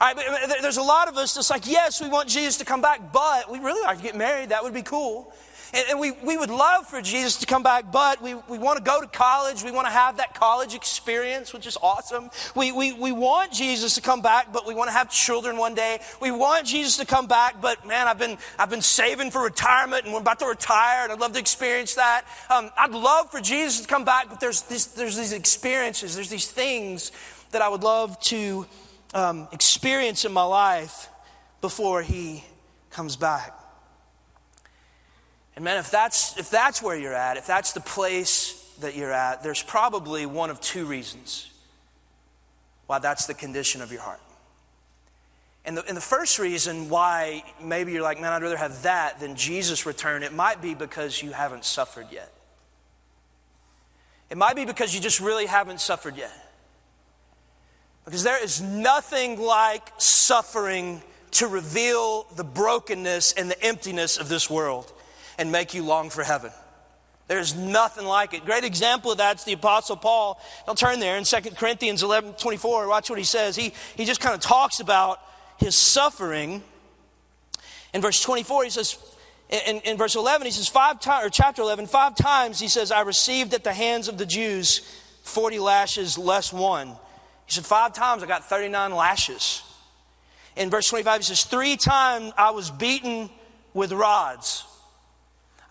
All 0.00 0.14
right, 0.14 0.60
there's 0.62 0.78
a 0.78 0.82
lot 0.82 1.08
of 1.08 1.16
us 1.16 1.34
that's 1.34 1.50
like, 1.50 1.68
yes, 1.68 2.00
we 2.00 2.08
want 2.08 2.28
Jesus 2.28 2.56
to 2.58 2.64
come 2.64 2.80
back, 2.80 3.12
but 3.12 3.50
we 3.50 3.60
really 3.60 3.82
like 3.82 3.98
to 3.98 4.02
get 4.02 4.16
married. 4.16 4.48
That 4.48 4.64
would 4.64 4.74
be 4.74 4.82
cool. 4.82 5.32
And, 5.72 5.86
and, 5.90 6.00
we, 6.00 6.10
we 6.10 6.36
would 6.36 6.50
love 6.50 6.86
for 6.86 7.00
Jesus 7.00 7.38
to 7.38 7.46
come 7.46 7.62
back, 7.62 7.90
but 7.90 8.20
we, 8.20 8.34
we 8.34 8.58
want 8.58 8.76
to 8.78 8.84
go 8.84 9.00
to 9.00 9.06
college. 9.06 9.62
We 9.62 9.70
want 9.70 9.86
to 9.86 9.92
have 9.92 10.18
that 10.18 10.34
college 10.34 10.74
experience, 10.74 11.52
which 11.52 11.66
is 11.66 11.78
awesome. 11.82 12.30
We, 12.54 12.72
we, 12.72 12.92
we 12.92 13.12
want 13.12 13.52
Jesus 13.52 13.94
to 13.94 14.02
come 14.02 14.20
back, 14.20 14.52
but 14.52 14.66
we 14.66 14.74
want 14.74 14.88
to 14.88 14.92
have 14.92 15.10
children 15.10 15.56
one 15.56 15.74
day. 15.74 16.00
We 16.20 16.30
want 16.30 16.66
Jesus 16.66 16.98
to 16.98 17.06
come 17.06 17.26
back, 17.26 17.60
but 17.60 17.86
man, 17.86 18.06
I've 18.06 18.18
been, 18.18 18.36
I've 18.58 18.70
been 18.70 18.82
saving 18.82 19.30
for 19.30 19.42
retirement 19.42 20.04
and 20.04 20.12
we're 20.12 20.20
about 20.20 20.40
to 20.40 20.46
retire 20.46 21.04
and 21.04 21.12
I'd 21.12 21.20
love 21.20 21.32
to 21.32 21.38
experience 21.38 21.94
that. 21.94 22.24
Um, 22.50 22.70
I'd 22.76 22.92
love 22.92 23.30
for 23.30 23.40
Jesus 23.40 23.80
to 23.80 23.86
come 23.86 24.04
back, 24.04 24.28
but 24.28 24.40
there's, 24.40 24.62
this, 24.62 24.86
there's 24.86 25.16
these 25.16 25.32
experiences, 25.32 26.14
there's 26.14 26.30
these 26.30 26.50
things 26.50 27.12
that 27.52 27.62
I 27.62 27.68
would 27.68 27.82
love 27.82 28.18
to 28.24 28.66
um, 29.14 29.48
experience 29.52 30.24
in 30.24 30.32
my 30.32 30.44
life 30.44 31.08
before 31.60 32.02
he 32.02 32.44
comes 32.90 33.16
back. 33.16 33.61
And 35.56 35.64
man, 35.64 35.78
if 35.78 35.90
that's, 35.90 36.38
if 36.38 36.50
that's 36.50 36.82
where 36.82 36.96
you're 36.96 37.14
at, 37.14 37.36
if 37.36 37.46
that's 37.46 37.72
the 37.72 37.80
place 37.80 38.58
that 38.80 38.96
you're 38.96 39.12
at, 39.12 39.42
there's 39.42 39.62
probably 39.62 40.26
one 40.26 40.50
of 40.50 40.60
two 40.60 40.86
reasons 40.86 41.50
why 42.86 42.98
that's 42.98 43.26
the 43.26 43.34
condition 43.34 43.82
of 43.82 43.92
your 43.92 44.00
heart. 44.00 44.20
And 45.64 45.76
the, 45.76 45.86
and 45.86 45.96
the 45.96 46.00
first 46.02 46.38
reason 46.38 46.88
why 46.88 47.44
maybe 47.62 47.92
you're 47.92 48.02
like, 48.02 48.20
man, 48.20 48.32
I'd 48.32 48.42
rather 48.42 48.56
have 48.56 48.82
that 48.82 49.20
than 49.20 49.36
Jesus' 49.36 49.86
return, 49.86 50.22
it 50.22 50.32
might 50.32 50.60
be 50.60 50.74
because 50.74 51.22
you 51.22 51.32
haven't 51.32 51.64
suffered 51.64 52.06
yet. 52.10 52.32
It 54.28 54.36
might 54.36 54.56
be 54.56 54.64
because 54.64 54.94
you 54.94 55.00
just 55.00 55.20
really 55.20 55.46
haven't 55.46 55.80
suffered 55.80 56.16
yet. 56.16 56.32
Because 58.04 58.24
there 58.24 58.42
is 58.42 58.60
nothing 58.60 59.38
like 59.38 59.92
suffering 59.98 61.02
to 61.32 61.46
reveal 61.46 62.24
the 62.34 62.42
brokenness 62.42 63.34
and 63.34 63.50
the 63.50 63.62
emptiness 63.62 64.18
of 64.18 64.28
this 64.28 64.50
world 64.50 64.92
and 65.42 65.50
make 65.50 65.74
you 65.74 65.82
long 65.82 66.08
for 66.08 66.22
heaven. 66.22 66.52
There's 67.26 67.56
nothing 67.56 68.06
like 68.06 68.32
it. 68.32 68.44
Great 68.44 68.62
example 68.62 69.10
of 69.10 69.18
that's 69.18 69.42
the 69.42 69.54
Apostle 69.54 69.96
Paul. 69.96 70.40
Don't 70.66 70.78
turn 70.78 71.00
there 71.00 71.16
in 71.16 71.24
2 71.24 71.36
Corinthians 71.56 72.04
11 72.04 72.34
24. 72.34 72.86
Watch 72.86 73.10
what 73.10 73.18
he 73.18 73.24
says. 73.24 73.56
He, 73.56 73.72
he 73.96 74.04
just 74.04 74.20
kind 74.20 74.36
of 74.36 74.40
talks 74.40 74.78
about 74.78 75.18
his 75.58 75.74
suffering. 75.74 76.62
In 77.92 78.00
verse 78.00 78.22
24, 78.22 78.64
he 78.64 78.70
says, 78.70 78.96
in, 79.50 79.80
in 79.80 79.98
verse 79.98 80.14
11, 80.14 80.44
he 80.44 80.52
says, 80.52 80.68
five 80.68 81.00
times, 81.00 81.26
or 81.26 81.30
chapter 81.30 81.60
11, 81.62 81.88
five 81.88 82.14
times 82.14 82.60
he 82.60 82.68
says, 82.68 82.92
I 82.92 83.00
received 83.00 83.52
at 83.52 83.64
the 83.64 83.72
hands 83.72 84.06
of 84.06 84.18
the 84.18 84.26
Jews 84.26 84.80
40 85.24 85.58
lashes 85.58 86.16
less 86.16 86.52
one. 86.52 86.86
He 87.46 87.52
said, 87.52 87.66
five 87.66 87.94
times 87.94 88.22
I 88.22 88.26
got 88.26 88.48
39 88.48 88.94
lashes. 88.94 89.64
In 90.54 90.70
verse 90.70 90.88
25, 90.88 91.18
he 91.18 91.24
says, 91.24 91.42
three 91.42 91.76
times 91.76 92.32
I 92.38 92.52
was 92.52 92.70
beaten 92.70 93.28
with 93.74 93.90
rods. 93.90 94.66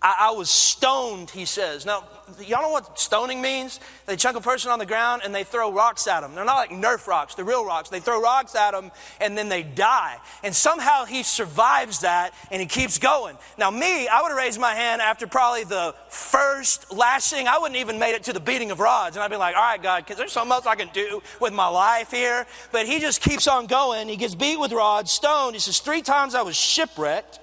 I, 0.02 0.28
I, 0.28 0.30
was 0.32 0.50
stoned, 0.50 1.30
he 1.30 1.44
says. 1.44 1.86
Now, 1.86 2.04
y'all 2.40 2.62
know 2.62 2.70
what 2.70 2.98
stoning 2.98 3.40
means? 3.40 3.78
They 4.06 4.16
chunk 4.16 4.36
a 4.36 4.40
person 4.40 4.70
on 4.72 4.78
the 4.80 4.86
ground 4.86 5.22
and 5.24 5.34
they 5.34 5.44
throw 5.44 5.72
rocks 5.72 6.08
at 6.08 6.20
them. 6.20 6.34
They're 6.34 6.44
not 6.44 6.56
like 6.56 6.70
Nerf 6.70 7.06
rocks, 7.06 7.34
they're 7.34 7.44
real 7.44 7.64
rocks. 7.64 7.88
They 7.88 8.00
throw 8.00 8.20
rocks 8.20 8.54
at 8.56 8.72
them 8.72 8.90
and 9.20 9.38
then 9.38 9.48
they 9.48 9.62
die. 9.62 10.18
And 10.42 10.54
somehow 10.54 11.04
he 11.04 11.22
survives 11.22 12.00
that 12.00 12.34
and 12.50 12.60
he 12.60 12.66
keeps 12.66 12.98
going. 12.98 13.36
Now, 13.58 13.70
me, 13.70 14.08
I 14.08 14.22
would 14.22 14.30
have 14.30 14.38
raised 14.38 14.60
my 14.60 14.74
hand 14.74 15.00
after 15.00 15.26
probably 15.26 15.64
the 15.64 15.94
first 16.08 16.92
lashing. 16.92 17.46
I 17.46 17.58
wouldn't 17.58 17.78
even 17.78 17.98
made 17.98 18.14
it 18.14 18.24
to 18.24 18.32
the 18.32 18.40
beating 18.40 18.72
of 18.72 18.80
rods. 18.80 19.14
And 19.14 19.22
I'd 19.22 19.30
be 19.30 19.36
like, 19.36 19.54
all 19.54 19.62
right, 19.62 19.82
God, 19.82 20.04
because 20.04 20.16
there's 20.16 20.32
something 20.32 20.52
else 20.52 20.66
I 20.66 20.74
can 20.74 20.90
do 20.92 21.22
with 21.40 21.52
my 21.52 21.68
life 21.68 22.10
here. 22.10 22.46
But 22.72 22.86
he 22.86 22.98
just 22.98 23.20
keeps 23.20 23.46
on 23.46 23.66
going. 23.66 24.08
He 24.08 24.16
gets 24.16 24.34
beat 24.34 24.58
with 24.58 24.72
rods, 24.72 25.12
stoned. 25.12 25.54
He 25.54 25.60
says, 25.60 25.78
three 25.78 26.02
times 26.02 26.34
I 26.34 26.42
was 26.42 26.56
shipwrecked. 26.56 27.38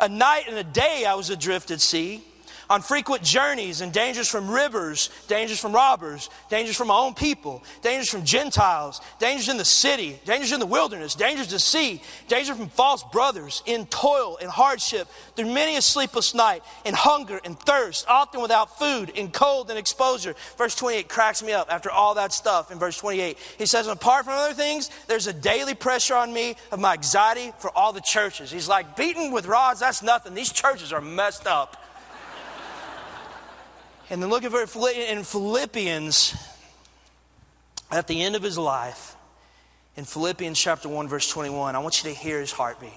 A 0.00 0.08
night 0.08 0.44
and 0.48 0.56
a 0.56 0.64
day 0.64 1.04
I 1.06 1.14
was 1.14 1.28
adrift 1.28 1.70
at 1.70 1.82
sea, 1.82 2.22
on 2.70 2.82
frequent 2.82 3.24
journeys 3.24 3.80
and 3.80 3.92
dangers 3.92 4.28
from 4.28 4.48
rivers, 4.48 5.10
dangers 5.26 5.58
from 5.58 5.72
robbers, 5.72 6.30
dangers 6.48 6.76
from 6.76 6.86
my 6.86 6.96
own 6.96 7.12
people, 7.14 7.64
dangers 7.82 8.08
from 8.08 8.24
Gentiles, 8.24 9.00
dangers 9.18 9.48
in 9.48 9.56
the 9.56 9.64
city, 9.64 10.20
dangers 10.24 10.52
in 10.52 10.60
the 10.60 10.66
wilderness, 10.66 11.16
dangers 11.16 11.52
at 11.52 11.60
sea, 11.60 12.00
danger 12.28 12.54
from 12.54 12.68
false 12.68 13.02
brothers, 13.12 13.64
in 13.66 13.86
toil 13.86 14.38
and 14.40 14.48
hardship, 14.48 15.08
through 15.34 15.52
many 15.52 15.76
a 15.76 15.82
sleepless 15.82 16.32
night, 16.32 16.62
in 16.84 16.94
hunger 16.94 17.40
and 17.44 17.58
thirst, 17.58 18.06
often 18.08 18.40
without 18.40 18.78
food, 18.78 19.10
in 19.10 19.32
cold 19.32 19.68
and 19.68 19.78
exposure. 19.78 20.36
Verse 20.56 20.76
28 20.76 21.08
cracks 21.08 21.42
me 21.42 21.52
up 21.52 21.72
after 21.72 21.90
all 21.90 22.14
that 22.14 22.32
stuff 22.32 22.70
in 22.70 22.78
verse 22.78 22.96
28. 22.96 23.36
He 23.58 23.66
says, 23.66 23.88
apart 23.88 24.26
from 24.26 24.34
other 24.34 24.54
things, 24.54 24.90
there's 25.08 25.26
a 25.26 25.32
daily 25.32 25.74
pressure 25.74 26.14
on 26.14 26.32
me 26.32 26.54
of 26.70 26.78
my 26.78 26.92
anxiety 26.92 27.52
for 27.58 27.76
all 27.76 27.92
the 27.92 28.00
churches. 28.00 28.52
He's 28.52 28.68
like, 28.68 28.96
beaten 28.96 29.32
with 29.32 29.46
rods, 29.46 29.80
that's 29.80 30.04
nothing. 30.04 30.34
These 30.34 30.52
churches 30.52 30.92
are 30.92 31.00
messed 31.00 31.48
up. 31.48 31.76
And 34.10 34.20
then 34.20 34.28
look 34.28 34.44
at 34.44 34.52
in 34.52 35.22
Philippians, 35.22 36.34
at 37.92 38.08
the 38.08 38.22
end 38.22 38.34
of 38.34 38.42
his 38.42 38.58
life, 38.58 39.14
in 39.96 40.04
Philippians 40.04 40.58
chapter 40.58 40.88
1, 40.88 41.06
verse 41.06 41.30
21, 41.30 41.76
I 41.76 41.78
want 41.78 42.02
you 42.02 42.10
to 42.10 42.16
hear 42.16 42.40
his 42.40 42.50
heartbeat. 42.50 42.90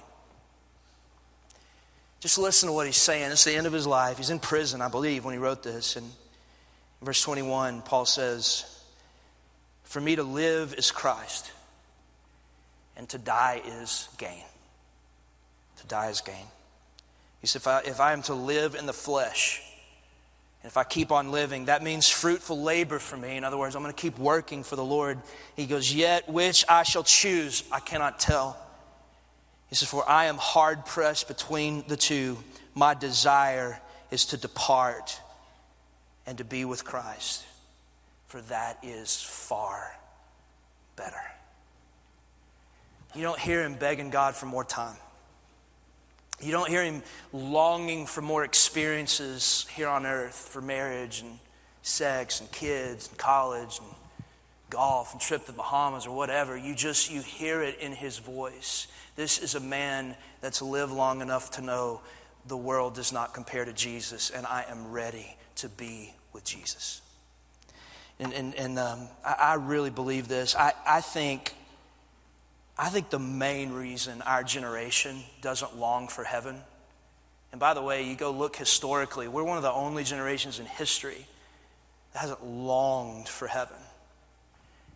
Just 2.20 2.40
listen 2.40 2.68
to 2.68 2.74
what 2.74 2.88
he's 2.88 2.98
saying. 2.98 3.32
It's 3.32 3.44
the 3.44 3.54
end 3.54 3.68
of 3.68 3.74
his 3.74 3.86
life. 3.86 4.18
He's 4.18 4.32
in 4.32 4.40
prison, 4.40 4.82
I 4.82 4.88
believe, 4.88 5.24
when 5.24 5.34
he 5.34 5.40
wrote 5.40 5.62
this. 5.62 5.98
And 5.98 6.10
verse 7.02 7.22
21, 7.22 7.82
Paul 7.82 8.06
says, 8.06 8.66
For 9.84 10.02
me 10.02 10.16
to 10.16 10.24
live 10.24 10.74
is 10.74 10.90
Christ, 10.90 11.52
and 12.98 13.08
to 13.10 13.20
die 13.20 13.62
is 13.66 14.08
gain. 14.18 14.46
To 15.82 15.88
die 15.88 16.10
is 16.10 16.22
gain. 16.22 16.48
He 17.42 17.48
said, 17.48 17.60
If 17.60 17.68
I, 17.68 17.80
if 17.82 18.00
I 18.00 18.14
am 18.14 18.24
to 18.24 18.34
live 18.34 18.74
in 18.74 18.86
the 18.86 18.94
flesh, 18.94 19.62
if 20.64 20.78
I 20.78 20.84
keep 20.84 21.12
on 21.12 21.32
living, 21.32 21.66
that 21.66 21.84
means 21.84 22.10
fruitful 22.10 22.62
labor 22.62 23.00
for 23.00 23.18
me. 23.18 23.36
In 23.36 23.44
other 23.44 23.58
words, 23.58 23.76
I'm 23.76 23.82
going 23.82 23.94
to 23.94 24.02
keep 24.02 24.18
working 24.18 24.64
for 24.64 24.76
the 24.76 24.84
Lord. 24.84 25.20
He 25.56 25.66
goes, 25.66 25.94
Yet 25.94 26.30
which 26.30 26.64
I 26.70 26.84
shall 26.84 27.04
choose, 27.04 27.64
I 27.72 27.80
cannot 27.80 28.20
tell. 28.20 28.58
He 29.68 29.76
says, 29.76 29.90
For 29.90 30.08
I 30.08 30.26
am 30.26 30.38
hard 30.38 30.86
pressed 30.86 31.28
between 31.28 31.84
the 31.88 31.98
two. 31.98 32.38
My 32.76 32.94
desire 32.94 33.80
is 34.10 34.26
to 34.28 34.38
depart 34.38 35.20
and 36.26 36.38
to 36.38 36.46
be 36.46 36.64
with 36.64 36.86
Christ, 36.86 37.44
for 38.28 38.40
that 38.44 38.78
is 38.84 39.22
far 39.22 39.92
better. 40.96 41.22
You 43.14 43.22
don't 43.22 43.40
hear 43.40 43.64
him 43.64 43.76
begging 43.76 44.10
God 44.10 44.36
for 44.36 44.46
more 44.46 44.64
time. 44.64 44.96
You 46.44 46.52
don't 46.52 46.70
hear 46.70 46.84
him 46.84 47.02
longing 47.32 48.06
for 48.06 48.22
more 48.22 48.44
experiences 48.44 49.66
here 49.76 49.88
on 49.88 50.06
earth 50.06 50.50
for 50.52 50.62
marriage 50.62 51.22
and 51.22 51.40
sex 51.82 52.40
and 52.42 52.52
kids 52.52 53.08
and 53.08 53.18
college 53.18 53.80
and 53.80 53.90
golf 54.70 55.14
and 55.14 55.22
trip 55.22 55.46
to 55.46 55.52
the 55.52 55.58
Bahamas 55.58 56.08
or 56.08 56.16
whatever. 56.16 56.58
You 56.58 56.76
just 56.76 57.12
you 57.12 57.22
hear 57.22 57.62
it 57.62 57.80
in 57.80 57.92
his 57.92 58.18
voice. 58.18 58.88
This 59.16 59.40
is 59.40 59.56
a 59.56 59.60
man 59.60 60.16
that's 60.42 60.62
lived 60.62 60.92
long 60.92 61.22
enough 61.22 61.52
to 61.52 61.62
know 61.62 62.02
the 62.48 62.58
world 62.58 62.96
does 62.96 63.14
not 63.14 63.34
compare 63.34 63.64
to 63.64 63.74
Jesus, 63.74 64.30
and 64.30 64.46
I 64.46 64.66
am 64.68 64.92
ready 64.92 65.38
to 65.58 65.70
be 65.70 66.14
with 66.34 66.44
Jesus. 66.44 67.02
And, 68.20 68.34
and, 68.34 68.56
and 68.56 68.80
um, 68.80 69.08
I, 69.26 69.36
I 69.40 69.54
really 69.56 69.90
believe 69.90 70.28
this. 70.28 70.56
I, 70.56 70.74
I 70.86 71.02
think 71.02 71.54
I 72.78 72.90
think 72.90 73.10
the 73.10 73.20
main 73.20 73.72
reason 73.72 74.22
our 74.24 74.44
generation 74.44 75.24
doesn't 75.42 75.78
long 75.78 76.08
for 76.08 76.24
heaven, 76.24 76.60
and 77.52 77.60
by 77.60 77.76
the 77.76 77.84
way, 77.84 78.08
you 78.08 78.16
go 78.16 78.32
look 78.32 78.56
historically, 78.56 79.28
we're 79.28 79.44
one 79.44 79.58
of 79.58 79.64
the 79.64 79.72
only 79.72 80.04
generations 80.04 80.60
in 80.60 80.66
history 80.66 81.28
that 82.12 82.20
hasn't 82.20 82.44
longed 82.44 83.30
for 83.30 83.48
heaven. 83.48 83.78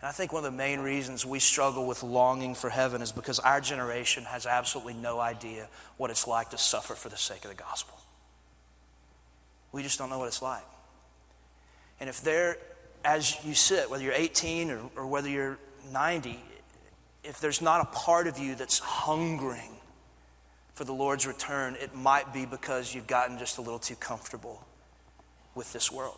And 0.02 0.08
I 0.08 0.12
think 0.12 0.34
one 0.34 0.44
of 0.44 0.52
the 0.52 0.58
main 0.58 0.80
reasons 0.80 1.24
we 1.24 1.40
struggle 1.40 1.86
with 1.86 2.02
longing 2.02 2.56
for 2.56 2.70
heaven 2.70 3.04
is 3.04 3.12
because 3.12 3.38
our 3.40 3.62
generation 3.62 4.24
has 4.24 4.48
absolutely 4.48 4.94
no 4.96 5.20
idea 5.20 5.68
what 5.98 6.10
it's 6.10 6.28
like 6.28 6.50
to 6.50 6.58
suffer 6.58 6.96
for 6.96 7.10
the 7.10 7.18
sake 7.18 7.44
of 7.46 7.52
the 7.52 7.56
gospel. 7.56 7.96
We 9.72 9.84
just 9.84 10.00
don't 10.00 10.10
know 10.10 10.18
what 10.20 10.28
it's 10.28 10.42
like. 10.42 10.66
And 12.00 12.10
if 12.10 12.22
there, 12.22 12.58
as 13.04 13.38
you 13.46 13.54
sit, 13.54 13.90
whether 13.90 14.04
you're 14.04 14.14
18 14.14 14.72
or, 14.72 14.82
or 14.96 15.08
whether 15.08 15.30
you're 15.30 15.60
90, 15.92 16.40
if 17.28 17.42
there's 17.42 17.62
not 17.62 17.82
a 17.82 17.86
part 17.86 18.28
of 18.28 18.40
you 18.40 18.56
that's 18.56 18.80
hungering 18.80 19.72
for 20.74 20.86
the 20.86 20.94
Lord's 20.94 21.28
return, 21.28 21.76
it 21.82 21.94
might 21.94 22.34
be 22.34 22.46
because 22.46 22.96
you've 22.96 23.08
gotten 23.08 23.38
just 23.38 23.58
a 23.58 23.62
little 23.62 23.80
too 23.80 23.96
comfortable 23.96 24.66
with 25.54 25.74
this 25.74 25.92
world. 25.92 26.18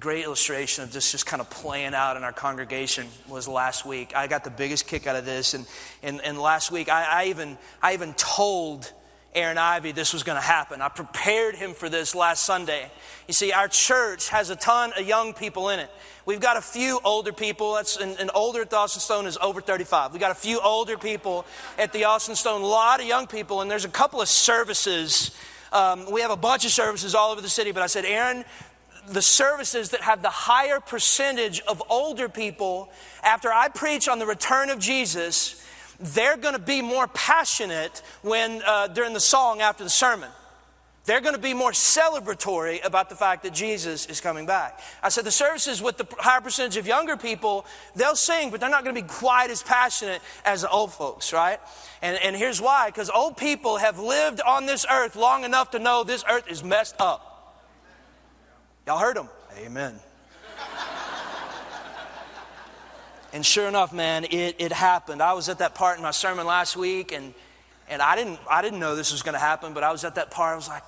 Great 0.00 0.24
illustration 0.24 0.82
of 0.82 0.92
this 0.92 1.12
just 1.12 1.26
kind 1.26 1.40
of 1.40 1.50
playing 1.50 1.94
out 1.94 2.16
in 2.16 2.24
our 2.24 2.32
congregation 2.32 3.06
was 3.28 3.46
last 3.46 3.84
week. 3.84 4.16
I 4.16 4.26
got 4.26 4.42
the 4.42 4.50
biggest 4.50 4.86
kick 4.86 5.06
out 5.06 5.14
of 5.14 5.26
this, 5.26 5.52
and, 5.54 5.66
and, 6.02 6.20
and 6.22 6.38
last 6.38 6.72
week 6.72 6.88
I, 6.88 7.24
I, 7.24 7.24
even, 7.26 7.58
I 7.82 7.92
even 7.92 8.14
told 8.14 8.90
Aaron 9.34 9.56
Ivey 9.56 9.92
this 9.92 10.12
was 10.12 10.22
going 10.22 10.36
to 10.36 10.46
happen. 10.46 10.82
I 10.82 10.88
prepared 10.88 11.54
him 11.54 11.72
for 11.72 11.88
this 11.88 12.14
last 12.14 12.44
Sunday. 12.44 12.90
You 13.26 13.32
see, 13.32 13.52
our 13.52 13.66
church 13.66 14.28
has 14.28 14.50
a 14.50 14.56
ton 14.56 14.92
of 14.98 15.06
young 15.06 15.32
people 15.32 15.70
in 15.70 15.78
it. 15.78 15.90
We've 16.26 16.40
got 16.40 16.56
a 16.56 16.60
few 16.60 17.00
older 17.02 17.32
people. 17.32 17.74
That's 17.74 17.96
and 17.96 18.30
older 18.34 18.60
at 18.60 18.70
the 18.70 18.76
Austin 18.76 19.00
Stone 19.00 19.26
is 19.26 19.38
over 19.38 19.60
35. 19.60 20.12
We've 20.12 20.20
got 20.20 20.30
a 20.30 20.34
few 20.34 20.60
older 20.60 20.98
people 20.98 21.46
at 21.78 21.92
the 21.92 22.04
Austin 22.04 22.36
Stone, 22.36 22.60
a 22.60 22.66
lot 22.66 23.00
of 23.00 23.06
young 23.06 23.26
people, 23.26 23.62
and 23.62 23.70
there's 23.70 23.86
a 23.86 23.88
couple 23.88 24.20
of 24.20 24.28
services. 24.28 25.30
Um, 25.72 26.10
we 26.10 26.20
have 26.20 26.30
a 26.30 26.36
bunch 26.36 26.64
of 26.66 26.70
services 26.70 27.14
all 27.14 27.32
over 27.32 27.40
the 27.40 27.48
city, 27.48 27.72
but 27.72 27.82
I 27.82 27.86
said, 27.86 28.04
Aaron, 28.04 28.44
the 29.08 29.22
services 29.22 29.90
that 29.90 30.02
have 30.02 30.22
the 30.22 30.30
higher 30.30 30.78
percentage 30.78 31.60
of 31.62 31.82
older 31.88 32.28
people, 32.28 32.90
after 33.22 33.52
I 33.52 33.68
preach 33.68 34.08
on 34.08 34.18
the 34.18 34.26
return 34.26 34.70
of 34.70 34.78
Jesus, 34.78 35.64
they're 36.02 36.36
going 36.36 36.54
to 36.54 36.60
be 36.60 36.82
more 36.82 37.06
passionate 37.08 38.02
when 38.22 38.62
uh, 38.66 38.88
during 38.88 39.12
the 39.12 39.20
song 39.20 39.60
after 39.60 39.84
the 39.84 39.90
sermon. 39.90 40.30
They're 41.04 41.20
going 41.20 41.34
to 41.34 41.40
be 41.40 41.52
more 41.52 41.72
celebratory 41.72 42.84
about 42.84 43.08
the 43.08 43.16
fact 43.16 43.42
that 43.42 43.52
Jesus 43.52 44.06
is 44.06 44.20
coming 44.20 44.46
back. 44.46 44.80
I 45.02 45.08
said 45.08 45.24
the 45.24 45.32
services 45.32 45.82
with 45.82 45.98
the 45.98 46.06
higher 46.18 46.40
percentage 46.40 46.76
of 46.76 46.86
younger 46.86 47.16
people, 47.16 47.66
they'll 47.96 48.14
sing, 48.14 48.50
but 48.50 48.60
they're 48.60 48.70
not 48.70 48.84
going 48.84 48.94
to 48.94 49.02
be 49.02 49.08
quite 49.08 49.50
as 49.50 49.64
passionate 49.64 50.22
as 50.44 50.62
the 50.62 50.70
old 50.70 50.92
folks, 50.92 51.32
right? 51.32 51.58
And, 52.02 52.16
and 52.22 52.36
here's 52.36 52.60
why 52.60 52.88
because 52.88 53.10
old 53.10 53.36
people 53.36 53.78
have 53.78 53.98
lived 53.98 54.40
on 54.42 54.66
this 54.66 54.86
earth 54.88 55.16
long 55.16 55.42
enough 55.42 55.72
to 55.72 55.80
know 55.80 56.04
this 56.04 56.24
earth 56.30 56.48
is 56.48 56.62
messed 56.62 56.94
up. 57.00 57.56
Y'all 58.86 58.98
heard 58.98 59.16
them? 59.16 59.28
Amen. 59.58 59.98
And 63.32 63.44
sure 63.44 63.66
enough, 63.66 63.92
man, 63.92 64.24
it, 64.24 64.56
it 64.58 64.72
happened. 64.72 65.22
I 65.22 65.32
was 65.32 65.48
at 65.48 65.58
that 65.58 65.74
part 65.74 65.96
in 65.96 66.02
my 66.02 66.10
sermon 66.10 66.46
last 66.46 66.76
week, 66.76 67.12
and, 67.12 67.32
and 67.88 68.02
I, 68.02 68.14
didn't, 68.14 68.38
I 68.50 68.60
didn't 68.60 68.78
know 68.78 68.94
this 68.94 69.10
was 69.10 69.22
going 69.22 69.34
to 69.34 69.40
happen, 69.40 69.72
but 69.72 69.82
I 69.82 69.90
was 69.90 70.04
at 70.04 70.16
that 70.16 70.30
part. 70.30 70.52
I 70.52 70.56
was 70.56 70.68
like, 70.68 70.82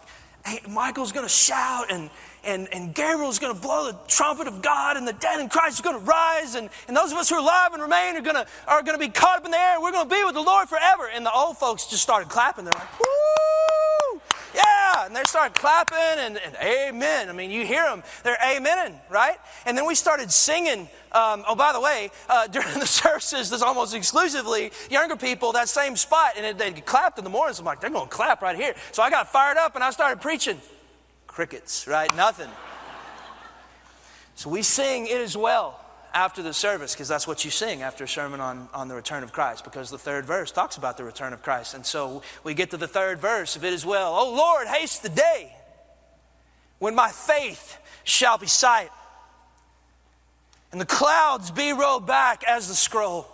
hey, 0.44 0.60
Michael's 0.68 1.10
going 1.10 1.24
to 1.24 1.32
shout, 1.32 1.90
and, 1.90 2.10
and, 2.44 2.68
and 2.70 2.94
Gabriel's 2.94 3.38
going 3.38 3.54
to 3.54 3.60
blow 3.60 3.90
the 3.90 3.98
trumpet 4.08 4.46
of 4.46 4.60
God, 4.60 4.98
and 4.98 5.08
the 5.08 5.14
dead 5.14 5.40
in 5.40 5.48
Christ 5.48 5.80
are 5.80 5.84
going 5.84 5.98
to 5.98 6.04
rise, 6.04 6.54
and, 6.54 6.68
and 6.86 6.94
those 6.94 7.12
of 7.12 7.18
us 7.18 7.30
who 7.30 7.36
are 7.36 7.40
alive 7.40 7.72
and 7.72 7.82
remain 7.82 8.16
are 8.16 8.20
going 8.20 8.36
to 8.36 8.46
are 8.68 8.82
going 8.82 8.98
to 8.98 9.04
be 9.04 9.10
caught 9.10 9.38
up 9.38 9.44
in 9.46 9.50
the 9.50 9.56
air. 9.56 9.74
and 9.74 9.82
We're 9.82 9.92
going 9.92 10.06
to 10.06 10.14
be 10.14 10.22
with 10.24 10.34
the 10.34 10.42
Lord 10.42 10.68
forever. 10.68 11.08
And 11.14 11.24
the 11.24 11.32
old 11.32 11.56
folks 11.56 11.86
just 11.86 12.02
started 12.02 12.28
clapping. 12.28 12.64
They're 12.66 12.72
like, 12.78 13.00
woo! 13.00 13.43
And 15.02 15.14
they 15.14 15.22
started 15.24 15.54
clapping 15.54 16.18
and, 16.18 16.38
and 16.38 16.56
amen. 16.62 17.28
I 17.28 17.32
mean, 17.32 17.50
you 17.50 17.64
hear 17.64 17.84
them, 17.84 18.02
they're 18.22 18.36
amening, 18.36 18.94
right? 19.10 19.36
And 19.66 19.76
then 19.76 19.86
we 19.86 19.94
started 19.94 20.30
singing. 20.30 20.88
Um, 21.12 21.44
oh, 21.46 21.54
by 21.56 21.72
the 21.72 21.80
way, 21.80 22.10
uh, 22.28 22.46
during 22.48 22.78
the 22.78 22.86
services, 22.86 23.50
there's 23.50 23.62
almost 23.62 23.94
exclusively 23.94 24.70
younger 24.90 25.16
people 25.16 25.52
that 25.52 25.68
same 25.68 25.96
spot, 25.96 26.32
and 26.36 26.58
they 26.58 26.72
clapped 26.72 27.18
in 27.18 27.24
the 27.24 27.30
mornings. 27.30 27.58
I'm 27.58 27.64
like, 27.64 27.80
they're 27.80 27.90
going 27.90 28.08
to 28.08 28.14
clap 28.14 28.42
right 28.42 28.56
here. 28.56 28.74
So 28.92 29.02
I 29.02 29.10
got 29.10 29.30
fired 29.30 29.56
up 29.56 29.74
and 29.74 29.84
I 29.84 29.90
started 29.90 30.20
preaching. 30.20 30.60
Crickets, 31.26 31.86
right? 31.86 32.14
Nothing. 32.14 32.50
so 34.34 34.50
we 34.50 34.62
sing 34.62 35.06
It 35.06 35.20
Is 35.20 35.36
Well 35.36 35.83
after 36.14 36.42
the 36.42 36.54
service 36.54 36.94
because 36.94 37.08
that's 37.08 37.26
what 37.26 37.44
you 37.44 37.50
sing 37.50 37.82
after 37.82 38.04
a 38.04 38.08
sermon 38.08 38.40
on, 38.40 38.68
on 38.72 38.88
the 38.88 38.94
return 38.94 39.22
of 39.22 39.32
Christ 39.32 39.64
because 39.64 39.90
the 39.90 39.98
third 39.98 40.24
verse 40.24 40.50
talks 40.52 40.76
about 40.76 40.96
the 40.96 41.04
return 41.04 41.32
of 41.32 41.42
Christ. 41.42 41.74
And 41.74 41.84
so 41.84 42.22
we 42.44 42.54
get 42.54 42.70
to 42.70 42.76
the 42.76 42.88
third 42.88 43.18
verse 43.18 43.56
of 43.56 43.64
It 43.64 43.72
Is 43.72 43.84
Well. 43.84 44.14
Oh 44.16 44.34
Lord, 44.34 44.68
haste 44.68 45.02
the 45.02 45.08
day 45.08 45.54
when 46.78 46.94
my 46.94 47.10
faith 47.10 47.78
shall 48.04 48.38
be 48.38 48.46
sight 48.46 48.90
and 50.74 50.80
the 50.80 50.86
clouds 50.86 51.52
be 51.52 51.72
rolled 51.72 52.04
back 52.04 52.42
as 52.48 52.66
the 52.66 52.74
scroll. 52.74 53.28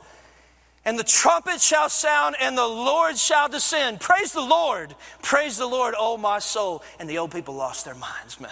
And 0.85 0.99
the 0.99 1.05
trumpet 1.05 1.61
shall 1.61 1.89
sound, 1.89 2.37
and 2.39 2.57
the 2.57 2.67
Lord 2.67 3.17
shall 3.17 3.49
descend. 3.49 3.99
Praise 3.99 4.33
the 4.33 4.43
Lord. 4.43 4.95
Praise 5.23 5.57
the 5.57 5.67
Lord, 5.67 5.95
oh 5.99 6.19
my 6.19 6.39
soul. 6.39 6.83
And 6.99 7.09
the 7.09 7.17
old 7.17 7.33
people 7.33 7.55
lost 7.55 7.87
their 7.87 7.95
minds, 7.95 8.41
man. 8.41 8.51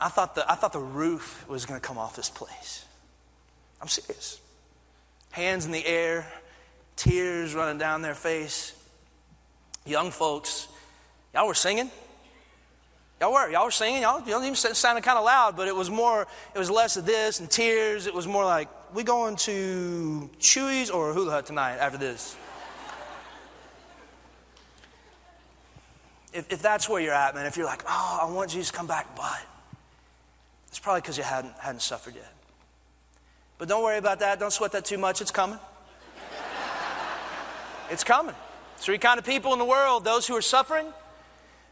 I 0.00 0.08
thought 0.08 0.34
the, 0.34 0.50
I 0.50 0.54
thought 0.54 0.72
the 0.72 0.78
roof 0.78 1.44
was 1.48 1.66
going 1.66 1.80
to 1.80 1.86
come 1.86 1.98
off 1.98 2.16
this 2.16 2.30
place. 2.30 2.84
I'm 3.80 3.88
serious. 3.88 4.40
Hands 5.30 5.64
in 5.64 5.72
the 5.72 5.84
air, 5.84 6.26
tears 6.96 7.54
running 7.54 7.78
down 7.78 8.02
their 8.02 8.14
face. 8.14 8.74
Young 9.86 10.10
folks, 10.10 10.68
y'all 11.34 11.46
were 11.46 11.54
singing. 11.54 11.90
Y'all 13.20 13.32
were. 13.32 13.50
Y'all 13.50 13.64
were 13.64 13.70
singing. 13.70 14.02
Y'all, 14.02 14.26
y'all 14.28 14.42
even 14.42 14.54
sounded 14.54 15.04
kind 15.04 15.18
of 15.18 15.24
loud, 15.24 15.56
but 15.56 15.68
it 15.68 15.76
was 15.76 15.90
more, 15.90 16.26
it 16.54 16.58
was 16.58 16.70
less 16.70 16.96
of 16.96 17.06
this 17.06 17.40
and 17.40 17.50
tears. 17.50 18.06
It 18.06 18.14
was 18.14 18.26
more 18.26 18.44
like, 18.44 18.68
we 18.94 19.02
going 19.02 19.36
to 19.36 20.30
Chuy's 20.38 20.90
or 20.90 21.12
Hula 21.12 21.30
Hut 21.30 21.46
tonight 21.46 21.76
after 21.78 21.98
this? 21.98 22.36
if, 26.34 26.52
if 26.52 26.60
that's 26.60 26.88
where 26.88 27.00
you're 27.00 27.14
at, 27.14 27.34
man, 27.34 27.46
if 27.46 27.56
you're 27.56 27.66
like, 27.66 27.82
oh, 27.88 28.18
I 28.22 28.30
want 28.30 28.50
Jesus 28.50 28.70
to 28.70 28.76
come 28.76 28.86
back, 28.86 29.14
but 29.16 29.40
probably 30.84 31.00
because 31.00 31.16
you 31.16 31.24
hadn't, 31.24 31.54
hadn't 31.58 31.80
suffered 31.80 32.14
yet. 32.14 32.30
But 33.56 33.68
don't 33.68 33.82
worry 33.82 33.96
about 33.96 34.18
that. 34.18 34.38
Don't 34.38 34.52
sweat 34.52 34.72
that 34.72 34.84
too 34.84 34.98
much. 34.98 35.22
It's 35.22 35.30
coming. 35.30 35.58
it's 37.90 38.04
coming. 38.04 38.34
Three 38.76 38.98
kind 38.98 39.18
of 39.18 39.24
people 39.24 39.54
in 39.54 39.58
the 39.58 39.64
world 39.64 40.04
those 40.04 40.26
who 40.26 40.36
are 40.36 40.42
suffering, 40.42 40.86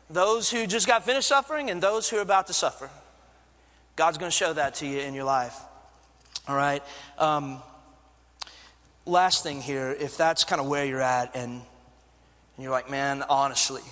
those 0.09 0.51
who 0.51 0.67
just 0.67 0.87
got 0.87 1.05
finished 1.05 1.29
suffering, 1.29 1.69
and 1.69 1.83
those 1.83 2.09
who 2.09 2.17
are 2.17 2.23
about 2.23 2.47
to 2.47 2.55
suffer. 2.55 2.89
God's 3.97 4.17
going 4.17 4.31
to 4.31 4.37
show 4.37 4.55
that 4.55 4.77
to 4.77 4.87
you 4.87 5.01
in 5.01 5.13
your 5.13 5.25
life. 5.25 5.61
All 6.49 6.57
right. 6.57 6.83
Um, 7.19 7.59
last 9.05 9.43
thing 9.43 9.61
here, 9.61 9.95
if 10.01 10.17
that's 10.17 10.45
kind 10.45 10.59
of 10.59 10.69
where 10.69 10.87
you're 10.87 11.03
at, 11.03 11.37
and, 11.37 11.53
and 11.53 11.63
you're 12.59 12.73
like, 12.73 12.91
man, 12.91 13.23
honestly, 13.29 13.83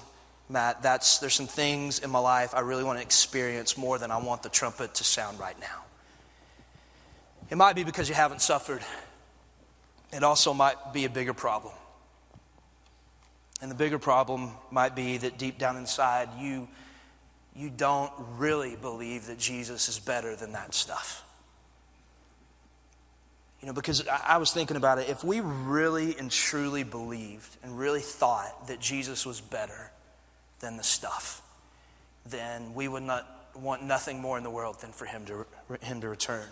Matt, 0.51 0.83
that's, 0.83 1.19
there's 1.19 1.35
some 1.35 1.47
things 1.47 2.01
in 2.01 2.11
my 2.11 2.19
life 2.19 2.55
I 2.57 2.61
really 2.61 2.83
want 2.83 2.99
to 2.99 3.05
experience 3.05 3.79
more 3.79 3.99
than 3.99 4.11
I 4.11 4.19
want 4.19 4.43
the 4.43 4.49
trumpet 4.49 4.95
to 4.95 5.05
sound 5.05 5.39
right 5.39 5.59
now. 5.61 5.85
It 7.51 7.57
might 7.57 7.77
be 7.77 7.85
because 7.85 8.09
you 8.09 8.17
haven't 8.17 8.43
suffered. 8.43 8.83
It 10.13 10.25
also 10.25 10.53
might 10.53 10.93
be 10.93 11.05
a 11.05 11.09
bigger 11.09 11.35
problem. 11.35 11.73
And 13.63 13.71
the 13.71 13.77
bigger 13.77 13.99
problem 13.99 14.51
might 14.73 14.97
be 14.97 15.19
that 15.19 15.39
deep 15.39 15.57
down 15.57 15.77
inside, 15.77 16.29
you, 16.37 16.67
you 17.55 17.71
don't 17.71 18.13
really 18.37 18.75
believe 18.75 19.27
that 19.27 19.39
Jesus 19.39 19.89
is 19.89 20.01
better 20.01 20.35
than 20.35 20.53
that 20.53 20.75
stuff. 20.75 21.25
You 23.61 23.69
know, 23.69 23.73
because 23.73 24.09
I, 24.09 24.35
I 24.35 24.37
was 24.39 24.51
thinking 24.51 24.77
about 24.77 24.99
it. 24.99 25.09
If 25.09 25.23
we 25.23 25.41
really 25.41 26.19
and 26.19 26.29
truly 26.29 26.83
believed 26.83 27.57
and 27.63 27.79
really 27.79 28.01
thought 28.01 28.67
that 28.67 28.81
Jesus 28.81 29.25
was 29.25 29.41
better, 29.41 29.93
than 30.61 30.77
the 30.77 30.85
stuff, 30.85 31.43
then 32.27 32.75
we 32.75 32.89
would 32.89 33.03
not 33.03 33.27
want 33.55 33.83
nothing 33.83 34.21
more 34.21 34.39
in 34.39 34.45
the 34.45 34.51
world 34.51 34.81
than 34.81 34.93
for 34.93 35.07
him 35.07 35.25
to, 35.27 35.47
him 35.81 36.01
to 36.01 36.09
return. 36.09 36.47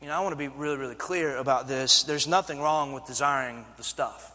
You 0.00 0.08
know, 0.08 0.14
I 0.14 0.20
want 0.20 0.32
to 0.32 0.36
be 0.36 0.48
really, 0.48 0.76
really 0.76 0.94
clear 0.94 1.36
about 1.36 1.66
this. 1.66 2.02
There's 2.02 2.26
nothing 2.26 2.60
wrong 2.60 2.92
with 2.92 3.06
desiring 3.06 3.64
the 3.76 3.84
stuff 3.84 4.30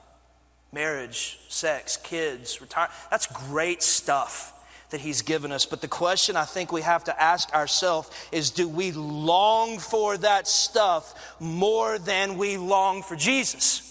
marriage, 0.71 1.39
sex, 1.47 1.97
kids, 1.97 2.61
retire. 2.61 2.89
That's 3.09 3.25
great 3.25 3.81
stuff 3.81 4.53
that 4.91 5.01
He's 5.01 5.21
given 5.21 5.51
us. 5.51 5.65
But 5.65 5.81
the 5.81 5.87
question 5.87 6.35
I 6.35 6.45
think 6.45 6.71
we 6.71 6.81
have 6.81 7.03
to 7.05 7.21
ask 7.21 7.53
ourselves 7.53 8.09
is 8.31 8.51
do 8.51 8.67
we 8.67 8.91
long 8.91 9.79
for 9.79 10.17
that 10.17 10.47
stuff 10.47 11.35
more 11.39 11.97
than 11.97 12.37
we 12.37 12.57
long 12.57 13.01
for 13.03 13.15
Jesus? 13.15 13.85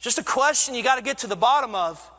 Just 0.00 0.18
a 0.18 0.24
question 0.24 0.74
you 0.74 0.82
got 0.82 0.96
to 0.96 1.02
get 1.02 1.18
to 1.18 1.26
the 1.26 1.36
bottom 1.36 1.74
of. 1.74 2.10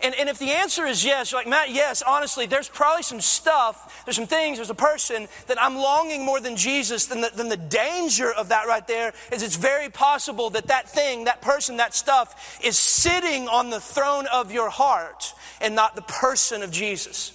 And, 0.00 0.14
and 0.14 0.28
if 0.28 0.38
the 0.38 0.50
answer 0.50 0.86
is 0.86 1.04
yes, 1.04 1.32
you're 1.32 1.40
like, 1.40 1.48
Matt, 1.48 1.70
yes, 1.70 2.02
honestly, 2.02 2.46
there's 2.46 2.68
probably 2.68 3.02
some 3.02 3.20
stuff, 3.20 4.04
there's 4.04 4.16
some 4.16 4.28
things, 4.28 4.58
there's 4.58 4.70
a 4.70 4.74
person 4.74 5.26
that 5.48 5.60
I'm 5.60 5.76
longing 5.76 6.24
more 6.24 6.40
than 6.40 6.56
Jesus, 6.56 7.06
then 7.06 7.20
the, 7.20 7.30
then 7.34 7.48
the 7.48 7.56
danger 7.56 8.32
of 8.32 8.50
that 8.50 8.68
right 8.68 8.86
there 8.86 9.12
is 9.32 9.42
it's 9.42 9.56
very 9.56 9.88
possible 9.88 10.50
that 10.50 10.68
that 10.68 10.88
thing, 10.88 11.24
that 11.24 11.42
person, 11.42 11.78
that 11.78 11.94
stuff 11.94 12.60
is 12.62 12.78
sitting 12.78 13.48
on 13.48 13.70
the 13.70 13.80
throne 13.80 14.26
of 14.32 14.52
your 14.52 14.70
heart 14.70 15.34
and 15.60 15.74
not 15.74 15.96
the 15.96 16.02
person 16.02 16.62
of 16.62 16.70
Jesus. 16.70 17.34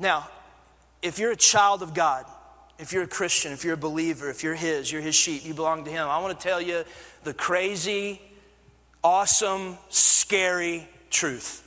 Now, 0.00 0.28
if 1.02 1.18
you're 1.18 1.32
a 1.32 1.36
child 1.36 1.82
of 1.82 1.94
God, 1.94 2.24
if 2.78 2.92
you're 2.92 3.02
a 3.02 3.08
Christian, 3.08 3.52
if 3.52 3.64
you're 3.64 3.74
a 3.74 3.76
believer, 3.76 4.30
if 4.30 4.42
you're 4.42 4.54
His, 4.54 4.90
you're 4.90 5.02
His 5.02 5.14
sheep, 5.14 5.44
you 5.44 5.54
belong 5.54 5.84
to 5.84 5.90
Him, 5.90 6.08
I 6.08 6.18
want 6.18 6.38
to 6.38 6.48
tell 6.48 6.60
you 6.60 6.84
the 7.24 7.34
crazy, 7.34 8.20
awesome, 9.02 9.78
scary 9.88 10.88
truth. 11.10 11.64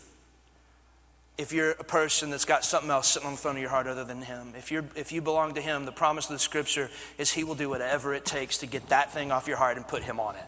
If 1.37 1.53
you're 1.53 1.71
a 1.71 1.83
person 1.83 2.29
that's 2.29 2.45
got 2.45 2.63
something 2.63 2.91
else 2.91 3.07
sitting 3.07 3.27
on 3.27 3.33
the 3.33 3.39
throne 3.39 3.55
of 3.55 3.61
your 3.61 3.71
heart 3.71 3.87
other 3.87 4.03
than 4.03 4.21
Him, 4.21 4.53
if, 4.57 4.71
you're, 4.71 4.85
if 4.95 5.11
you 5.11 5.21
belong 5.21 5.55
to 5.55 5.61
Him, 5.61 5.85
the 5.85 5.91
promise 5.91 6.25
of 6.25 6.33
the 6.33 6.39
Scripture 6.39 6.89
is 7.17 7.31
He 7.31 7.43
will 7.43 7.55
do 7.55 7.69
whatever 7.69 8.13
it 8.13 8.25
takes 8.25 8.59
to 8.59 8.67
get 8.67 8.89
that 8.89 9.11
thing 9.11 9.31
off 9.31 9.47
your 9.47 9.57
heart 9.57 9.77
and 9.77 9.87
put 9.87 10.03
Him 10.03 10.19
on 10.19 10.35
it. 10.35 10.45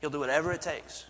He'll 0.00 0.10
do 0.10 0.20
whatever 0.20 0.52
it 0.52 0.60
takes. 0.60 1.06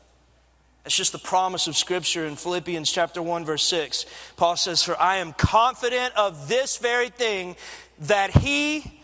It's 0.84 0.96
just 0.96 1.12
the 1.12 1.18
promise 1.18 1.66
of 1.66 1.76
Scripture 1.76 2.24
in 2.24 2.36
Philippians 2.36 2.90
chapter 2.90 3.20
1, 3.20 3.44
verse 3.44 3.64
6. 3.64 4.06
Paul 4.36 4.56
says, 4.56 4.82
For 4.82 4.98
I 5.00 5.16
am 5.16 5.32
confident 5.32 6.14
of 6.16 6.48
this 6.48 6.78
very 6.78 7.08
thing, 7.08 7.56
that 8.00 8.30
he 8.30 8.98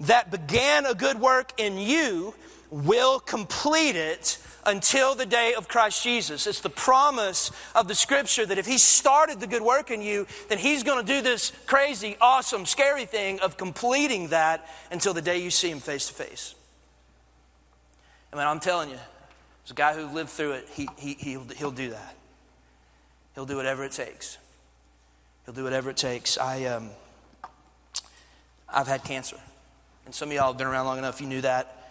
that 0.00 0.30
began 0.30 0.86
a 0.86 0.94
good 0.94 1.20
work 1.20 1.52
in 1.58 1.78
you 1.78 2.34
will 2.74 3.20
complete 3.20 3.94
it 3.94 4.38
until 4.66 5.14
the 5.14 5.26
day 5.26 5.54
of 5.54 5.68
Christ 5.68 6.02
Jesus. 6.02 6.46
It's 6.46 6.60
the 6.60 6.70
promise 6.70 7.52
of 7.74 7.86
the 7.86 7.94
scripture 7.94 8.44
that 8.44 8.58
if 8.58 8.66
he 8.66 8.78
started 8.78 9.38
the 9.38 9.46
good 9.46 9.62
work 9.62 9.92
in 9.92 10.02
you, 10.02 10.26
then 10.48 10.58
he's 10.58 10.82
going 10.82 11.04
to 11.04 11.12
do 11.12 11.22
this 11.22 11.52
crazy, 11.66 12.16
awesome, 12.20 12.66
scary 12.66 13.04
thing 13.04 13.38
of 13.40 13.56
completing 13.56 14.28
that 14.28 14.68
until 14.90 15.14
the 15.14 15.22
day 15.22 15.38
you 15.38 15.50
see 15.50 15.70
him 15.70 15.78
face 15.78 16.08
to 16.08 16.14
face. 16.14 16.56
I 18.32 18.36
mean, 18.36 18.46
I'm 18.46 18.58
telling 18.58 18.90
you, 18.90 18.96
there's 18.96 19.70
a 19.70 19.74
guy 19.74 19.94
who 19.94 20.12
lived 20.12 20.30
through 20.30 20.52
it, 20.52 20.68
he, 20.72 20.88
he, 20.96 21.14
he'll, 21.14 21.46
he'll 21.56 21.70
do 21.70 21.90
that. 21.90 22.16
He'll 23.36 23.46
do 23.46 23.56
whatever 23.56 23.84
it 23.84 23.92
takes. 23.92 24.38
He'll 25.44 25.54
do 25.54 25.62
whatever 25.62 25.90
it 25.90 25.96
takes. 25.96 26.38
I, 26.38 26.64
um, 26.64 26.90
I've 28.68 28.88
had 28.88 29.04
cancer. 29.04 29.38
And 30.06 30.14
some 30.14 30.30
of 30.30 30.34
y'all 30.34 30.48
have 30.48 30.58
been 30.58 30.66
around 30.66 30.86
long 30.86 30.98
enough, 30.98 31.20
you 31.20 31.28
knew 31.28 31.42
that. 31.42 31.83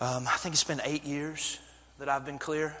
Um, 0.00 0.26
I 0.26 0.36
think 0.38 0.54
it's 0.54 0.64
been 0.64 0.80
eight 0.84 1.04
years 1.04 1.60
that 2.00 2.08
I've 2.08 2.26
been 2.26 2.38
clear. 2.38 2.74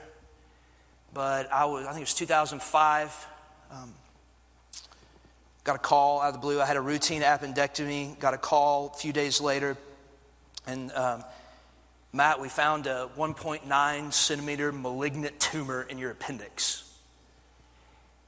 But 1.12 1.50
I 1.52 1.64
was, 1.66 1.86
I 1.86 1.90
think 1.90 1.98
it 1.98 2.02
was 2.02 2.14
2005. 2.14 3.26
Um, 3.70 3.94
got 5.62 5.76
a 5.76 5.78
call 5.78 6.20
out 6.20 6.28
of 6.28 6.34
the 6.34 6.40
blue. 6.40 6.60
I 6.60 6.66
had 6.66 6.76
a 6.76 6.80
routine 6.80 7.22
appendectomy. 7.22 8.18
Got 8.18 8.34
a 8.34 8.38
call 8.38 8.90
a 8.92 8.98
few 8.98 9.12
days 9.12 9.40
later. 9.40 9.76
And 10.66 10.90
um, 10.92 11.24
Matt, 12.12 12.40
we 12.40 12.48
found 12.48 12.88
a 12.88 13.08
1.9 13.16 14.12
centimeter 14.12 14.72
malignant 14.72 15.38
tumor 15.38 15.82
in 15.82 15.98
your 15.98 16.10
appendix 16.10 16.80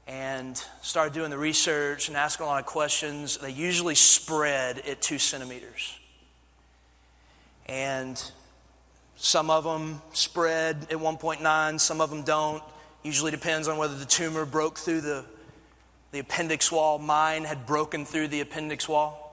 and 0.07 0.63
started 0.81 1.13
doing 1.13 1.29
the 1.29 1.37
research 1.37 2.07
and 2.07 2.15
asking 2.15 2.45
a 2.45 2.47
lot 2.47 2.61
of 2.61 2.65
questions. 2.65 3.37
They 3.37 3.51
usually 3.51 3.95
spread 3.95 4.79
at 4.79 5.01
two 5.01 5.19
centimeters. 5.19 5.99
And 7.65 8.31
some 9.17 9.49
of 9.49 9.63
them 9.65 10.01
spread 10.13 10.87
at 10.89 10.97
1.9, 10.97 11.79
some 11.79 12.01
of 12.01 12.09
them 12.09 12.23
don't. 12.23 12.63
Usually 13.03 13.31
depends 13.31 13.67
on 13.67 13.77
whether 13.77 13.95
the 13.95 14.05
tumor 14.05 14.45
broke 14.45 14.77
through 14.77 15.01
the, 15.01 15.25
the 16.11 16.19
appendix 16.19 16.71
wall. 16.71 16.97
Mine 16.97 17.43
had 17.43 17.65
broken 17.65 18.05
through 18.05 18.29
the 18.29 18.41
appendix 18.41 18.87
wall. 18.87 19.23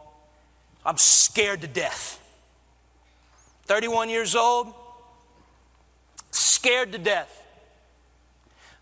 I'm 0.85 0.99
scared 0.99 1.61
to 1.63 1.69
death. 1.69 2.21
31 3.67 4.11
years 4.11 4.35
old, 4.35 4.75
scared 6.31 6.93
to 6.93 6.99
death 6.99 7.43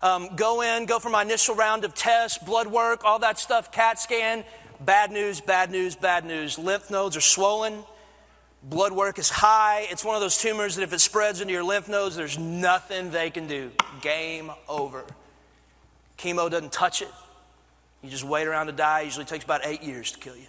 um, 0.03 0.35
go 0.35 0.61
in, 0.61 0.85
go 0.85 0.99
for 0.99 1.09
my 1.09 1.21
initial 1.21 1.55
round 1.55 1.85
of 1.85 1.95
tests, 1.95 2.37
blood 2.37 2.67
work, 2.67 3.05
all 3.05 3.19
that 3.19 3.39
stuff, 3.39 3.71
CAT 3.71 3.97
scan. 3.97 4.43
Bad 4.81 5.11
news, 5.13 5.39
bad 5.39 5.71
news, 5.71 5.95
bad 5.95 6.25
news. 6.25 6.59
Lymph 6.59 6.91
nodes 6.91 7.15
are 7.15 7.21
swollen. 7.21 7.85
Blood 8.63 8.93
work 8.93 9.19
is 9.19 9.29
high. 9.29 9.87
It's 9.89 10.05
one 10.05 10.15
of 10.15 10.21
those 10.21 10.37
tumors 10.37 10.75
that 10.75 10.83
if 10.83 10.93
it 10.93 10.99
spreads 10.99 11.41
into 11.41 11.53
your 11.53 11.63
lymph 11.63 11.89
nodes, 11.89 12.15
there's 12.15 12.39
nothing 12.39 13.11
they 13.11 13.29
can 13.29 13.47
do. 13.47 13.71
Game 14.01 14.51
over. 14.69 15.03
Chemo 16.17 16.49
doesn't 16.49 16.71
touch 16.71 17.01
it. 17.01 17.09
You 18.01 18.09
just 18.09 18.23
wait 18.23 18.47
around 18.47 18.67
to 18.67 18.71
die. 18.71 19.01
It 19.01 19.05
usually 19.05 19.25
takes 19.25 19.43
about 19.43 19.61
eight 19.65 19.83
years 19.83 20.11
to 20.13 20.19
kill 20.19 20.37
you. 20.37 20.47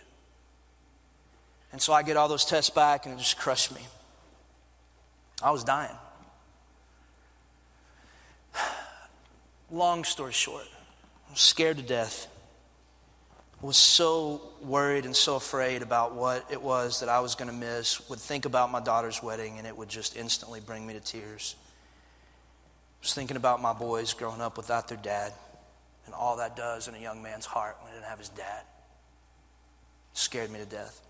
And 1.73 1.83
so 1.83 1.93
I 1.93 2.05
get 2.05 2.17
all 2.17 2.29
those 2.29 2.45
tests 2.45 2.71
back, 2.71 3.05
and 3.05 3.15
it 3.15 3.19
just 3.19 3.37
crushed 3.37 3.75
me. 3.75 3.81
I 5.43 5.51
was 5.51 5.65
dying. 5.65 5.97
Long 9.73 10.05
story 10.05 10.33
short, 10.33 10.67
I 11.29 11.33
was 11.33 11.41
scared 11.41 11.79
to 11.79 11.83
death. 11.83 12.29
Was 13.65 13.79
so 13.79 14.43
worried 14.61 15.07
and 15.07 15.17
so 15.17 15.37
afraid 15.37 15.81
about 15.81 16.15
what 16.15 16.45
it 16.51 16.61
was 16.61 17.01
that 17.01 17.09
I 17.09 17.21
was 17.21 17.35
going 17.35 17.49
to 17.49 17.57
miss. 17.57 18.07
Would 18.11 18.19
think 18.19 18.45
about 18.45 18.71
my 18.71 18.79
daughter's 18.79 19.23
wedding 19.23 19.57
and 19.57 19.67
it 19.67 19.75
would 19.75 19.89
just 19.89 20.19
instantly 20.19 20.61
bring 20.61 20.87
me 20.87 20.93
to 20.93 21.01
tears. 21.01 21.57
I 21.57 23.01
was 23.01 23.15
thinking 23.15 23.39
about 23.39 23.63
my 23.63 23.73
boys 23.73 24.13
growing 24.13 24.43
up 24.43 24.59
without 24.59 24.89
their 24.89 24.99
dad 24.99 25.33
and 26.05 26.15
all 26.15 26.37
that 26.37 26.57
does 26.57 26.89
in 26.89 26.95
a 26.95 26.99
young 26.99 27.23
man's 27.23 27.47
heart 27.47 27.79
when 27.81 27.91
he 27.91 27.97
didn't 27.97 28.11
have 28.11 28.19
his 28.19 28.29
dad. 28.29 28.65
It 30.13 30.19
scared 30.19 30.51
me 30.51 30.59
to 30.59 30.67
death. 30.67 31.01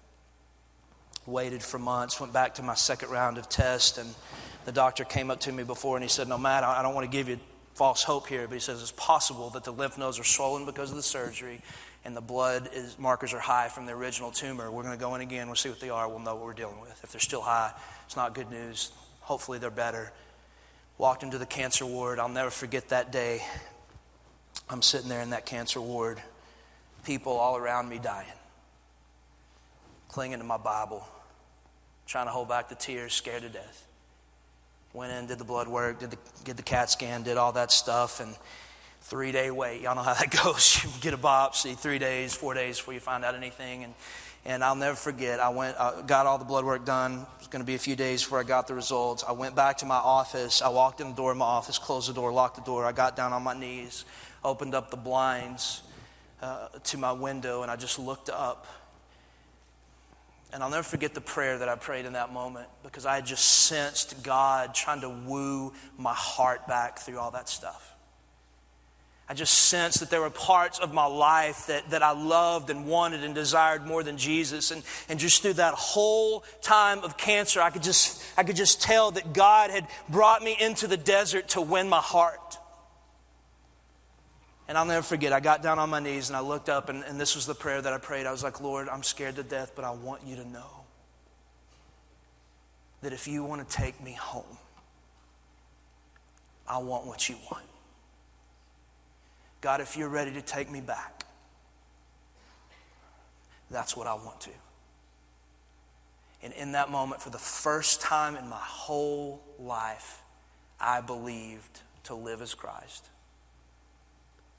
Waited 1.27 1.61
for 1.61 1.81
months, 1.81 2.21
went 2.21 2.33
back 2.33 2.55
to 2.55 2.63
my 2.63 2.75
second 2.75 3.11
round 3.11 3.37
of 3.37 3.49
tests, 3.49 3.99
and 3.99 4.15
the 4.65 4.71
doctor 4.71 5.03
came 5.03 5.29
up 5.29 5.41
to 5.41 5.51
me 5.51 5.65
before 5.65 5.97
and 5.97 6.05
he 6.05 6.09
said, 6.09 6.29
No, 6.29 6.39
Matt, 6.39 6.63
I 6.63 6.83
don't 6.83 6.95
want 6.95 7.05
to 7.05 7.11
give 7.11 7.29
you 7.29 7.41
false 7.75 8.05
hope 8.05 8.29
here, 8.29 8.47
but 8.47 8.55
he 8.55 8.61
says 8.61 8.81
it's 8.81 8.93
possible 8.93 9.51
that 9.51 9.65
the 9.65 9.73
lymph 9.73 9.99
nodes 9.99 10.21
are 10.21 10.25
swollen 10.25 10.65
because 10.65 10.91
of 10.91 10.97
the 10.97 11.03
surgery 11.03 11.61
and 12.05 12.17
the 12.17 12.21
blood 12.21 12.69
is, 12.73 12.99
markers 12.99 13.33
are 13.33 13.39
high 13.41 13.69
from 13.69 13.87
the 13.87 13.93
original 13.93 14.31
tumor. 14.31 14.71
We're 14.71 14.83
going 14.83 14.97
to 14.97 15.01
go 15.01 15.15
in 15.15 15.21
again. 15.21 15.47
We'll 15.47 15.57
see 15.57 15.71
what 15.71 15.81
they 15.81 15.91
are. 15.91 16.09
We'll 16.09 16.19
know 16.19 16.35
what 16.35 16.45
we're 16.45 16.53
dealing 16.53 16.81
with. 16.81 17.01
If 17.03 17.13
they're 17.13 17.21
still 17.21 17.41
high, 17.41 17.73
it's 18.05 18.17
not 18.17 18.35
good 18.35 18.51
news. 18.51 18.93
Hopefully, 19.21 19.59
they're 19.59 19.71
better. 19.71 20.13
Walked 20.99 21.23
into 21.23 21.39
the 21.39 21.47
cancer 21.47 21.87
ward. 21.87 22.19
I'll 22.19 22.29
never 22.29 22.51
forget 22.51 22.91
that 22.91 23.11
day. 23.11 23.43
I'm 24.69 24.83
sitting 24.83 25.09
there 25.09 25.21
in 25.21 25.31
that 25.31 25.47
cancer 25.47 25.81
ward, 25.81 26.23
people 27.05 27.33
all 27.33 27.57
around 27.57 27.89
me 27.89 27.99
dying, 27.99 28.27
clinging 30.09 30.39
to 30.39 30.45
my 30.45 30.57
Bible, 30.57 31.07
trying 32.07 32.27
to 32.27 32.31
hold 32.31 32.49
back 32.49 32.69
the 32.69 32.75
tears, 32.75 33.13
scared 33.13 33.43
to 33.43 33.49
death. 33.49 33.87
Went 34.93 35.13
in, 35.13 35.27
did 35.27 35.39
the 35.39 35.45
blood 35.45 35.69
work, 35.69 35.99
did 35.99 36.13
the, 36.13 36.19
did 36.45 36.57
the 36.57 36.63
CAT 36.63 36.89
scan, 36.89 37.25
did 37.25 37.37
all 37.37 37.53
that 37.53 37.73
stuff, 37.73 38.21
and 38.21 38.35
three 39.05 39.33
day 39.33 39.51
wait. 39.51 39.83
Y'all 39.83 39.95
know 39.95 40.03
how 40.03 40.15
that 40.15 40.31
goes. 40.45 40.83
You 40.83 40.91
get 41.01 41.15
a 41.15 41.19
biopsy, 41.19 41.77
three 41.77 41.99
days, 41.99 42.35
four 42.35 42.55
days 42.55 42.79
before 42.79 42.95
you 42.95 43.01
find 43.01 43.25
out 43.25 43.35
anything. 43.35 43.85
And, 43.85 43.95
and 44.47 44.65
I'll 44.65 44.75
never 44.75 44.97
forget, 44.97 45.41
I 45.41 45.51
went, 45.51 45.79
I 45.79 46.03
got 46.07 46.27
all 46.27 46.39
the 46.39 46.45
blood 46.45 46.65
work 46.65 46.85
done. 46.85 47.21
It 47.21 47.39
was 47.39 47.49
going 47.49 47.63
to 47.63 47.67
be 47.67 47.75
a 47.75 47.79
few 47.79 47.97
days 47.97 48.23
before 48.23 48.41
I 48.41 48.45
got 48.45 48.67
the 48.67 48.75
results. 48.75 49.25
I 49.27 49.33
went 49.33 49.55
back 49.55 49.79
to 49.79 49.87
my 49.87 49.97
office. 49.97 50.63
I 50.63 50.69
walked 50.69 51.01
in 51.01 51.11
the 51.11 51.15
door 51.15 51.33
of 51.33 51.37
my 51.37 51.45
office, 51.45 51.79
closed 51.79 52.09
the 52.09 52.15
door, 52.15 52.33
locked 52.33 52.57
the 52.57 52.63
door. 52.63 52.85
I 52.85 52.93
got 52.93 53.17
down 53.17 53.33
on 53.33 53.43
my 53.43 53.59
knees, 53.59 54.05
opened 54.43 54.75
up 54.75 54.91
the 54.91 54.97
blinds 54.97 55.83
uh, 56.43 56.69
to 56.85 56.99
my 56.99 57.13
window, 57.13 57.63
and 57.63 57.71
I 57.71 57.77
just 57.77 57.99
looked 57.99 58.31
up 58.31 58.67
and 60.53 60.63
I'll 60.63 60.71
never 60.71 60.85
forget 60.85 61.15
the 61.15 61.21
prayer 61.21 61.59
that 61.59 61.69
I 61.69 61.75
prayed 61.75 62.07
in 62.07 62.13
that 62.13 62.33
moment 62.33 62.69
because 62.85 63.07
I 63.07 63.17
had 63.17 63.27
just 63.27 63.45
sensed 63.45 64.23
God 64.23 64.73
trying 64.73 65.01
to 65.01 65.09
woo 65.09 65.73
my 65.99 66.15
heart 66.15 66.69
back 66.69 67.01
through 67.01 67.19
all 67.19 67.33
that 67.33 67.49
stuff. 67.49 67.94
I 69.27 69.33
just 69.33 69.55
sensed 69.55 70.01
that 70.01 70.11
there 70.11 70.21
were 70.21 70.29
parts 70.29 70.79
of 70.79 70.93
my 70.93 71.07
life 71.07 71.69
that, 71.69 71.89
that 71.91 72.03
I 72.03 72.11
loved 72.11 72.69
and 72.69 72.87
wanted 72.87 73.25
and 73.25 73.35
desired 73.35 73.87
more 73.87 74.03
than 74.03 74.19
Jesus. 74.19 74.71
And, 74.71 74.83
and 75.09 75.19
just 75.19 75.41
through 75.41 75.55
that 75.55 75.73
whole 75.73 76.45
time 76.61 76.99
of 77.03 77.17
cancer, 77.17 77.63
I 77.63 77.71
could, 77.71 77.83
just, 77.83 78.23
I 78.37 78.43
could 78.43 78.57
just 78.57 78.83
tell 78.83 79.13
that 79.13 79.33
God 79.33 79.71
had 79.71 79.87
brought 80.11 80.43
me 80.43 80.55
into 80.61 80.87
the 80.87 80.99
desert 80.99 81.49
to 81.51 81.63
win 81.63 81.89
my 81.89 82.01
heart. 82.01 82.59
And 84.69 84.77
I'll 84.77 84.85
never 84.85 85.03
forget, 85.03 85.33
I 85.33 85.41
got 85.41 85.63
down 85.63 85.79
on 85.79 85.89
my 85.89 86.01
knees 86.01 86.29
and 86.29 86.37
I 86.37 86.41
looked 86.41 86.69
up, 86.69 86.91
and, 86.91 87.03
and 87.05 87.19
this 87.19 87.35
was 87.35 87.47
the 87.47 87.55
prayer 87.55 87.81
that 87.81 87.93
I 87.93 87.99
prayed. 87.99 88.27
I 88.27 88.33
was 88.33 88.43
like, 88.43 88.61
Lord, 88.61 88.89
I'm 88.91 89.03
scared 89.03 89.37
to 89.37 89.43
death, 89.43 89.73
but 89.75 89.87
I 89.87 89.91
want 89.91 90.23
you 90.27 90.37
to 90.37 90.49
know 90.49 90.85
that 93.03 93.13
if 93.13 93.27
you 93.27 93.43
want 93.45 93.67
to 93.67 93.77
take 93.77 94.03
me 94.03 94.13
home, 94.13 94.59
I 96.67 96.79
want 96.79 97.07
what 97.07 97.29
you 97.29 97.37
want. 97.51 97.65
God, 99.65 99.81
if 99.81 99.97
you're 99.97 100.11
ready 100.11 100.31
to 100.33 100.43
take 100.43 100.71
me 100.71 100.83
back, 100.83 101.25
that's 103.71 103.97
what 103.97 104.07
I 104.07 104.13
want 104.13 104.43
to. 104.43 104.51
And 106.43 106.53
in 106.53 106.73
that 106.73 106.91
moment, 106.91 107.23
for 107.23 107.31
the 107.31 107.39
first 107.39 108.03
time 108.03 108.37
in 108.37 108.47
my 108.47 108.61
whole 108.61 109.43
life, 109.59 110.21
I 110.79 111.01
believed 111.01 111.81
to 112.03 112.15
live 112.15 112.43
as 112.43 112.53
Christ 112.53 113.09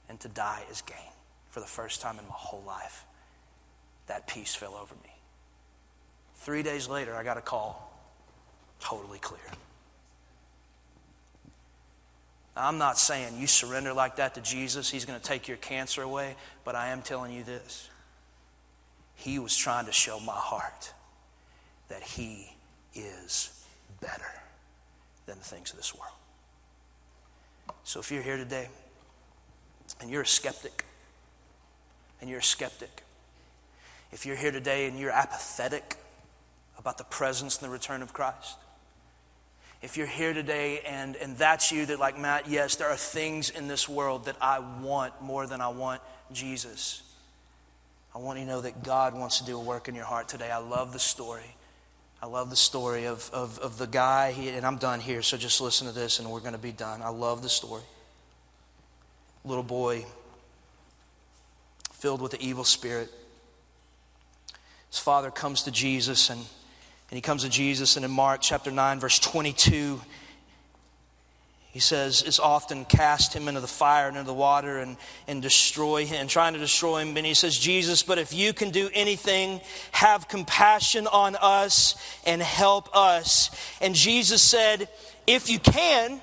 and 0.08 0.18
to 0.18 0.28
die 0.28 0.64
as 0.72 0.82
gain. 0.82 0.96
For 1.50 1.60
the 1.60 1.66
first 1.66 2.00
time 2.00 2.18
in 2.18 2.24
my 2.24 2.34
whole 2.34 2.64
life, 2.66 3.04
that 4.08 4.26
peace 4.26 4.56
fell 4.56 4.74
over 4.74 4.96
me. 5.04 5.14
Three 6.34 6.64
days 6.64 6.88
later, 6.88 7.14
I 7.14 7.22
got 7.22 7.38
a 7.38 7.42
call, 7.42 7.96
totally 8.80 9.20
clear. 9.20 9.38
I'm 12.56 12.78
not 12.78 12.98
saying 12.98 13.38
you 13.38 13.46
surrender 13.46 13.92
like 13.92 14.16
that 14.16 14.34
to 14.34 14.40
Jesus, 14.40 14.90
He's 14.90 15.04
going 15.04 15.18
to 15.18 15.24
take 15.24 15.46
your 15.46 15.58
cancer 15.58 16.02
away, 16.02 16.36
but 16.64 16.74
I 16.74 16.88
am 16.88 17.02
telling 17.02 17.32
you 17.32 17.44
this. 17.44 17.88
He 19.14 19.38
was 19.38 19.56
trying 19.56 19.86
to 19.86 19.92
show 19.92 20.18
my 20.20 20.32
heart 20.32 20.92
that 21.88 22.02
He 22.02 22.54
is 22.94 23.64
better 24.00 24.32
than 25.26 25.38
the 25.38 25.44
things 25.44 25.70
of 25.70 25.76
this 25.76 25.94
world. 25.94 26.12
So 27.84 28.00
if 28.00 28.10
you're 28.10 28.22
here 28.22 28.36
today 28.36 28.68
and 30.00 30.10
you're 30.10 30.22
a 30.22 30.26
skeptic, 30.26 30.84
and 32.20 32.30
you're 32.30 32.40
a 32.40 32.42
skeptic, 32.42 33.02
if 34.12 34.24
you're 34.24 34.36
here 34.36 34.52
today 34.52 34.86
and 34.86 34.98
you're 34.98 35.10
apathetic 35.10 35.96
about 36.78 36.98
the 36.98 37.04
presence 37.04 37.58
and 37.58 37.68
the 37.68 37.72
return 37.72 38.02
of 38.02 38.12
Christ, 38.12 38.56
if 39.82 39.96
you're 39.96 40.06
here 40.06 40.32
today 40.32 40.80
and, 40.80 41.16
and 41.16 41.36
that's 41.36 41.70
you, 41.70 41.86
that 41.86 41.98
like 41.98 42.18
Matt, 42.18 42.48
yes, 42.48 42.76
there 42.76 42.88
are 42.88 42.96
things 42.96 43.50
in 43.50 43.68
this 43.68 43.88
world 43.88 44.26
that 44.26 44.36
I 44.40 44.60
want 44.60 45.20
more 45.22 45.46
than 45.46 45.60
I 45.60 45.68
want 45.68 46.00
Jesus. 46.32 47.02
I 48.14 48.18
want 48.18 48.38
you 48.38 48.46
to 48.46 48.50
know 48.50 48.60
that 48.62 48.82
God 48.82 49.14
wants 49.14 49.38
to 49.38 49.44
do 49.44 49.58
a 49.58 49.62
work 49.62 49.88
in 49.88 49.94
your 49.94 50.04
heart 50.04 50.28
today. 50.28 50.50
I 50.50 50.58
love 50.58 50.92
the 50.92 50.98
story. 50.98 51.54
I 52.22 52.26
love 52.26 52.48
the 52.50 52.56
story 52.56 53.06
of, 53.06 53.30
of, 53.32 53.58
of 53.58 53.76
the 53.76 53.86
guy, 53.86 54.32
he, 54.32 54.48
and 54.48 54.66
I'm 54.66 54.78
done 54.78 55.00
here, 55.00 55.20
so 55.20 55.36
just 55.36 55.60
listen 55.60 55.86
to 55.86 55.92
this 55.92 56.18
and 56.18 56.30
we're 56.30 56.40
going 56.40 56.52
to 56.52 56.58
be 56.58 56.72
done. 56.72 57.02
I 57.02 57.10
love 57.10 57.42
the 57.42 57.48
story 57.50 57.82
little 59.46 59.62
boy 59.62 60.04
filled 61.92 62.20
with 62.20 62.32
the 62.32 62.42
evil 62.42 62.64
spirit. 62.64 63.10
His 64.90 64.98
father 64.98 65.30
comes 65.30 65.62
to 65.62 65.70
Jesus, 65.70 66.30
and, 66.30 66.40
and 67.10 67.16
he 67.16 67.20
comes 67.20 67.44
to 67.44 67.48
Jesus, 67.48 67.96
and 67.96 68.04
in 68.04 68.10
Mark 68.10 68.40
chapter 68.40 68.70
9, 68.70 68.98
verse 68.98 69.18
22, 69.18 70.00
he 71.76 71.80
says, 71.80 72.22
it's 72.26 72.40
often 72.40 72.86
cast 72.86 73.34
him 73.34 73.48
into 73.48 73.60
the 73.60 73.66
fire 73.66 74.08
and 74.08 74.16
into 74.16 74.26
the 74.26 74.32
water 74.32 74.78
and, 74.78 74.96
and 75.28 75.42
destroy 75.42 76.06
him, 76.06 76.22
and 76.22 76.30
trying 76.30 76.54
to 76.54 76.58
destroy 76.58 77.02
him. 77.02 77.14
And 77.16 77.26
he 77.26 77.34
says, 77.34 77.58
Jesus, 77.58 78.02
but 78.02 78.16
if 78.16 78.32
you 78.32 78.54
can 78.54 78.70
do 78.70 78.88
anything, 78.94 79.60
have 79.92 80.26
compassion 80.26 81.06
on 81.06 81.36
us 81.36 81.94
and 82.24 82.40
help 82.40 82.88
us. 82.96 83.50
And 83.82 83.94
Jesus 83.94 84.42
said, 84.42 84.88
If 85.26 85.50
you 85.50 85.58
can, 85.58 86.22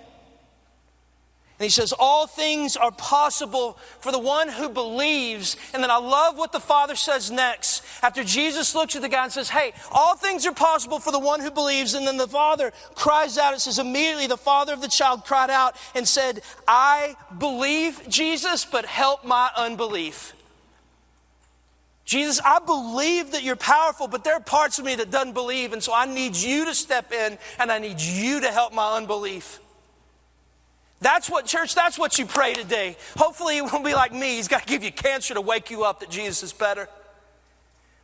and 1.60 1.66
he 1.66 1.70
says, 1.70 1.94
All 1.98 2.26
things 2.26 2.76
are 2.76 2.92
possible 2.92 3.78
for 4.00 4.12
the 4.12 4.20
one 4.20 4.50
who 4.50 4.70
believes. 4.70 5.56
And 5.74 5.84
then 5.84 5.92
I 5.92 5.98
love 5.98 6.36
what 6.36 6.52
the 6.52 6.60
Father 6.60 6.96
says 6.96 7.30
next. 7.30 7.84
After 8.02 8.24
Jesus 8.24 8.74
looks 8.74 8.96
at 8.96 9.04
the 9.04 9.10
guy 9.10 9.26
and 9.26 9.32
says, 9.32 9.50
Hey, 9.50 9.74
all 9.92 10.16
things 10.16 10.48
are 10.48 10.54
possible 10.54 11.00
for 11.00 11.12
the 11.12 11.20
one 11.20 11.39
who 11.39 11.52
believes. 11.52 11.94
And 11.94 12.08
then 12.08 12.18
the 12.18 12.28
Father 12.28 12.72
cries 12.96 13.38
out. 13.38 13.54
It 13.54 13.60
says, 13.60 13.78
Immediately 13.78 14.28
the 14.28 14.38
Father 14.38 14.74
of 14.74 14.82
the 14.82 14.88
child 14.88 15.26
cried 15.26 15.52
out 15.52 15.76
and 15.94 16.08
said, 16.08 16.42
I 16.68 17.16
believe, 17.38 18.02
Jesus, 18.10 18.66
but 18.66 18.86
help 18.86 19.24
my 19.24 19.50
unbelief. 19.56 20.34
Jesus, 22.04 22.42
I 22.44 22.60
believe 22.60 23.32
that 23.32 23.44
you're 23.44 23.56
powerful, 23.56 24.08
but 24.08 24.24
there 24.24 24.34
are 24.34 24.42
parts 24.42 24.80
of 24.80 24.86
me 24.86 24.96
that 24.96 25.12
doesn't 25.12 25.34
believe. 25.34 25.72
And 25.72 25.82
so 25.82 25.94
I 25.94 26.06
need 26.06 26.36
you 26.36 26.66
to 26.66 26.74
step 26.74 27.13
in 27.13 27.38
and 27.60 27.72
I 27.72 27.80
need 27.80 28.02
you 28.02 28.42
to 28.42 28.52
help 28.52 28.74
my 28.74 28.98
unbelief. 28.98 29.60
That's 31.04 31.30
what, 31.30 31.46
church, 31.46 31.76
that's 31.76 32.00
what 32.00 32.18
you 32.18 32.26
pray 32.26 32.54
today. 32.54 32.96
Hopefully, 33.18 33.58
it 33.58 33.62
won't 33.62 33.84
be 33.84 33.94
like 33.94 34.13
me. 34.13 34.38
He's 34.38 34.48
got 34.48 34.62
to 34.62 34.66
give 34.66 34.86
you 34.86 34.92
cancer 34.92 35.34
to 35.34 35.42
wake 35.42 35.70
you 35.70 35.84
up 35.84 36.00
that 36.00 36.10
Jesus 36.10 36.44
is 36.44 36.54
better. 36.54 36.88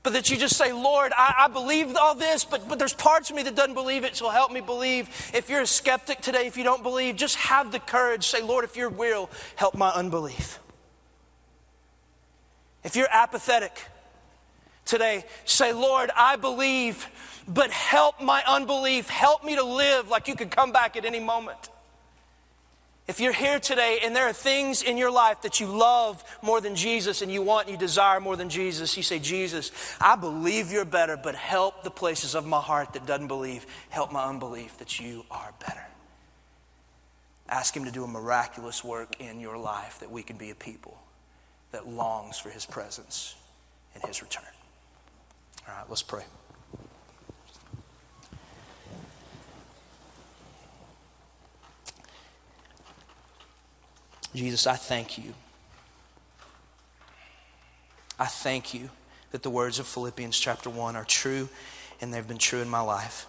But 0.03 0.13
that 0.13 0.29
you 0.29 0.35
just 0.35 0.57
say, 0.57 0.73
Lord, 0.73 1.13
I, 1.15 1.45
I, 1.45 1.47
believe 1.47 1.95
all 1.95 2.13
this, 2.13 2.43
but, 2.43 2.67
but 2.67 2.77
there's 2.77 2.93
parts 2.93 3.29
of 3.29 3.37
me 3.37 3.43
that 3.43 3.55
doesn't 3.55 3.73
believe 3.73 4.03
it, 4.03 4.17
so 4.17 4.29
help 4.29 4.51
me 4.51 4.59
believe. 4.59 5.07
If 5.33 5.49
you're 5.49 5.61
a 5.61 5.67
skeptic 5.67 6.19
today, 6.19 6.45
if 6.45 6.57
you 6.57 6.65
don't 6.65 6.83
believe, 6.83 7.15
just 7.15 7.37
have 7.37 7.71
the 7.71 7.79
courage. 7.79 8.27
Say, 8.27 8.41
Lord, 8.41 8.65
if 8.65 8.75
you're 8.75 8.89
will, 8.89 9.29
help 9.55 9.75
my 9.75 9.91
unbelief. 9.91 10.59
If 12.83 12.97
you're 12.97 13.09
apathetic 13.11 13.81
today, 14.83 15.23
say, 15.45 15.71
Lord, 15.71 16.11
I 16.17 16.35
believe, 16.35 17.07
but 17.47 17.71
help 17.71 18.21
my 18.21 18.43
unbelief. 18.45 19.09
Help 19.09 19.45
me 19.45 19.55
to 19.55 19.63
live 19.63 20.09
like 20.09 20.27
you 20.27 20.35
could 20.35 20.51
come 20.51 20.73
back 20.73 20.97
at 20.97 21.05
any 21.05 21.21
moment. 21.21 21.69
If 23.09 23.19
you're 23.19 23.33
here 23.33 23.59
today 23.59 24.01
and 24.03 24.15
there 24.15 24.27
are 24.27 24.33
things 24.33 24.83
in 24.83 24.95
your 24.95 25.09
life 25.09 25.41
that 25.41 25.59
you 25.59 25.65
love 25.65 26.23
more 26.43 26.61
than 26.61 26.75
Jesus 26.75 27.23
and 27.23 27.31
you 27.31 27.41
want 27.41 27.65
and 27.65 27.73
you 27.73 27.79
desire 27.79 28.19
more 28.19 28.35
than 28.35 28.49
Jesus, 28.49 28.95
you 28.95 29.01
say, 29.01 29.17
Jesus, 29.17 29.71
I 29.99 30.15
believe 30.15 30.71
you're 30.71 30.85
better, 30.85 31.17
but 31.17 31.33
help 31.33 31.81
the 31.81 31.89
places 31.89 32.35
of 32.35 32.45
my 32.45 32.61
heart 32.61 32.93
that 32.93 33.07
doesn't 33.07 33.27
believe. 33.27 33.65
Help 33.89 34.11
my 34.11 34.25
unbelief 34.25 34.77
that 34.77 34.99
you 34.99 35.25
are 35.31 35.51
better. 35.59 35.83
Ask 37.49 37.75
Him 37.75 37.85
to 37.85 37.91
do 37.91 38.03
a 38.03 38.07
miraculous 38.07 38.83
work 38.83 39.19
in 39.19 39.39
your 39.39 39.57
life 39.57 40.01
that 40.01 40.11
we 40.11 40.21
can 40.21 40.37
be 40.37 40.51
a 40.51 40.55
people 40.55 40.95
that 41.71 41.87
longs 41.87 42.37
for 42.37 42.51
His 42.51 42.67
presence 42.67 43.33
and 43.95 44.03
His 44.03 44.21
return. 44.21 44.43
All 45.67 45.73
right, 45.73 45.89
let's 45.89 46.03
pray. 46.03 46.25
Jesus, 54.33 54.67
I 54.67 54.75
thank 54.75 55.17
you. 55.17 55.33
I 58.19 58.25
thank 58.25 58.73
you 58.73 58.89
that 59.31 59.43
the 59.43 59.49
words 59.49 59.79
of 59.79 59.87
Philippians 59.87 60.37
chapter 60.37 60.69
1 60.69 60.95
are 60.95 61.05
true 61.05 61.49
and 62.01 62.13
they've 62.13 62.27
been 62.27 62.37
true 62.37 62.61
in 62.61 62.69
my 62.69 62.81
life. 62.81 63.25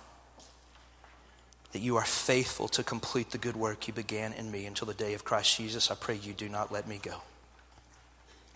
That 1.72 1.80
you 1.80 1.96
are 1.96 2.04
faithful 2.04 2.68
to 2.68 2.82
complete 2.82 3.30
the 3.30 3.38
good 3.38 3.56
work 3.56 3.86
you 3.86 3.94
began 3.94 4.32
in 4.32 4.50
me 4.50 4.66
until 4.66 4.86
the 4.86 4.94
day 4.94 5.14
of 5.14 5.24
Christ 5.24 5.56
Jesus. 5.56 5.90
I 5.90 5.94
pray 5.94 6.16
you 6.16 6.32
do 6.32 6.48
not 6.48 6.72
let 6.72 6.88
me 6.88 6.98
go 7.00 7.22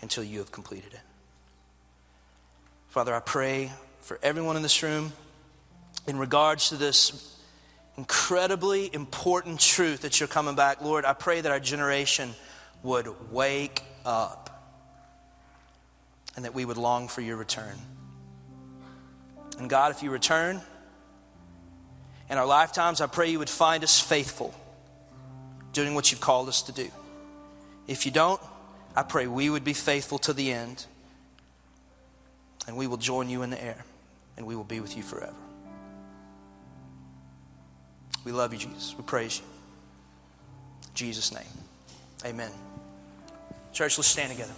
until 0.01 0.25
you 0.25 0.39
have 0.41 0.51
completed 0.51 0.93
it. 0.93 1.01
Father, 2.89 3.15
I 3.15 3.21
pray 3.21 3.73
for 4.01 4.19
everyone 4.23 4.57
in 4.57 4.63
this 4.63 4.83
room 4.83 5.13
in 6.07 6.19
regards 6.19 6.69
to 6.69 6.77
this 6.77 7.34
incredibly 7.97 8.93
important 8.93 9.61
truth 9.61 10.03
that 10.03 10.19
you're 10.19 10.29
coming 10.29 10.55
back. 10.55 10.83
Lord, 10.83 11.05
I 11.05 11.13
pray 11.13 11.41
that 11.41 11.51
our 11.51 11.61
generation 11.61 12.35
would 12.83 13.09
wake 13.31 13.83
up 14.05 14.51
and 16.37 16.45
that 16.45 16.55
we 16.55 16.65
would 16.65 16.77
long 16.77 17.09
for 17.09 17.21
your 17.21 17.37
return. 17.37 17.77
And 19.59 19.71
God, 19.71 19.93
if 19.93 20.03
you 20.03 20.11
return 20.11 20.61
in 22.29 22.39
our 22.39 22.47
lifetimes, 22.47 23.01
I 23.01 23.07
pray 23.07 23.31
you 23.31 23.39
would 23.39 23.51
find 23.51 23.85
us 23.85 24.01
faithful 24.01 24.55
doing 25.73 25.95
what 25.95 26.11
you've 26.11 26.21
called 26.21 26.49
us 26.49 26.63
to 26.63 26.73
do. 26.73 26.91
If 27.87 28.07
you 28.07 28.13
don't, 28.13 28.41
I 28.97 29.03
pray 29.03 29.27
we 29.27 29.51
would 29.51 29.65
be 29.65 29.73
faithful 29.73 30.19
to 30.21 30.33
the 30.33 30.53
end 30.53 30.87
and 32.67 32.77
we 32.77 32.87
will 32.87 32.97
join 32.97 33.29
you 33.29 33.43
in 33.43 33.51
the 33.51 33.63
air 33.63 33.85
and 34.37 34.47
we 34.47 34.57
will 34.57 34.65
be 34.65 34.81
with 34.81 34.97
you 34.97 35.03
forever. 35.03 35.35
We 38.25 38.33
love 38.33 38.53
you, 38.53 38.59
Jesus. 38.59 38.95
We 38.97 39.05
praise 39.05 39.39
you. 39.39 39.45
In 40.89 40.95
Jesus' 40.95 41.33
name. 41.33 41.43
Amen. 42.25 42.51
Church, 43.73 43.99
let's 43.99 44.09
stand 44.09 44.31
together. 44.31 44.53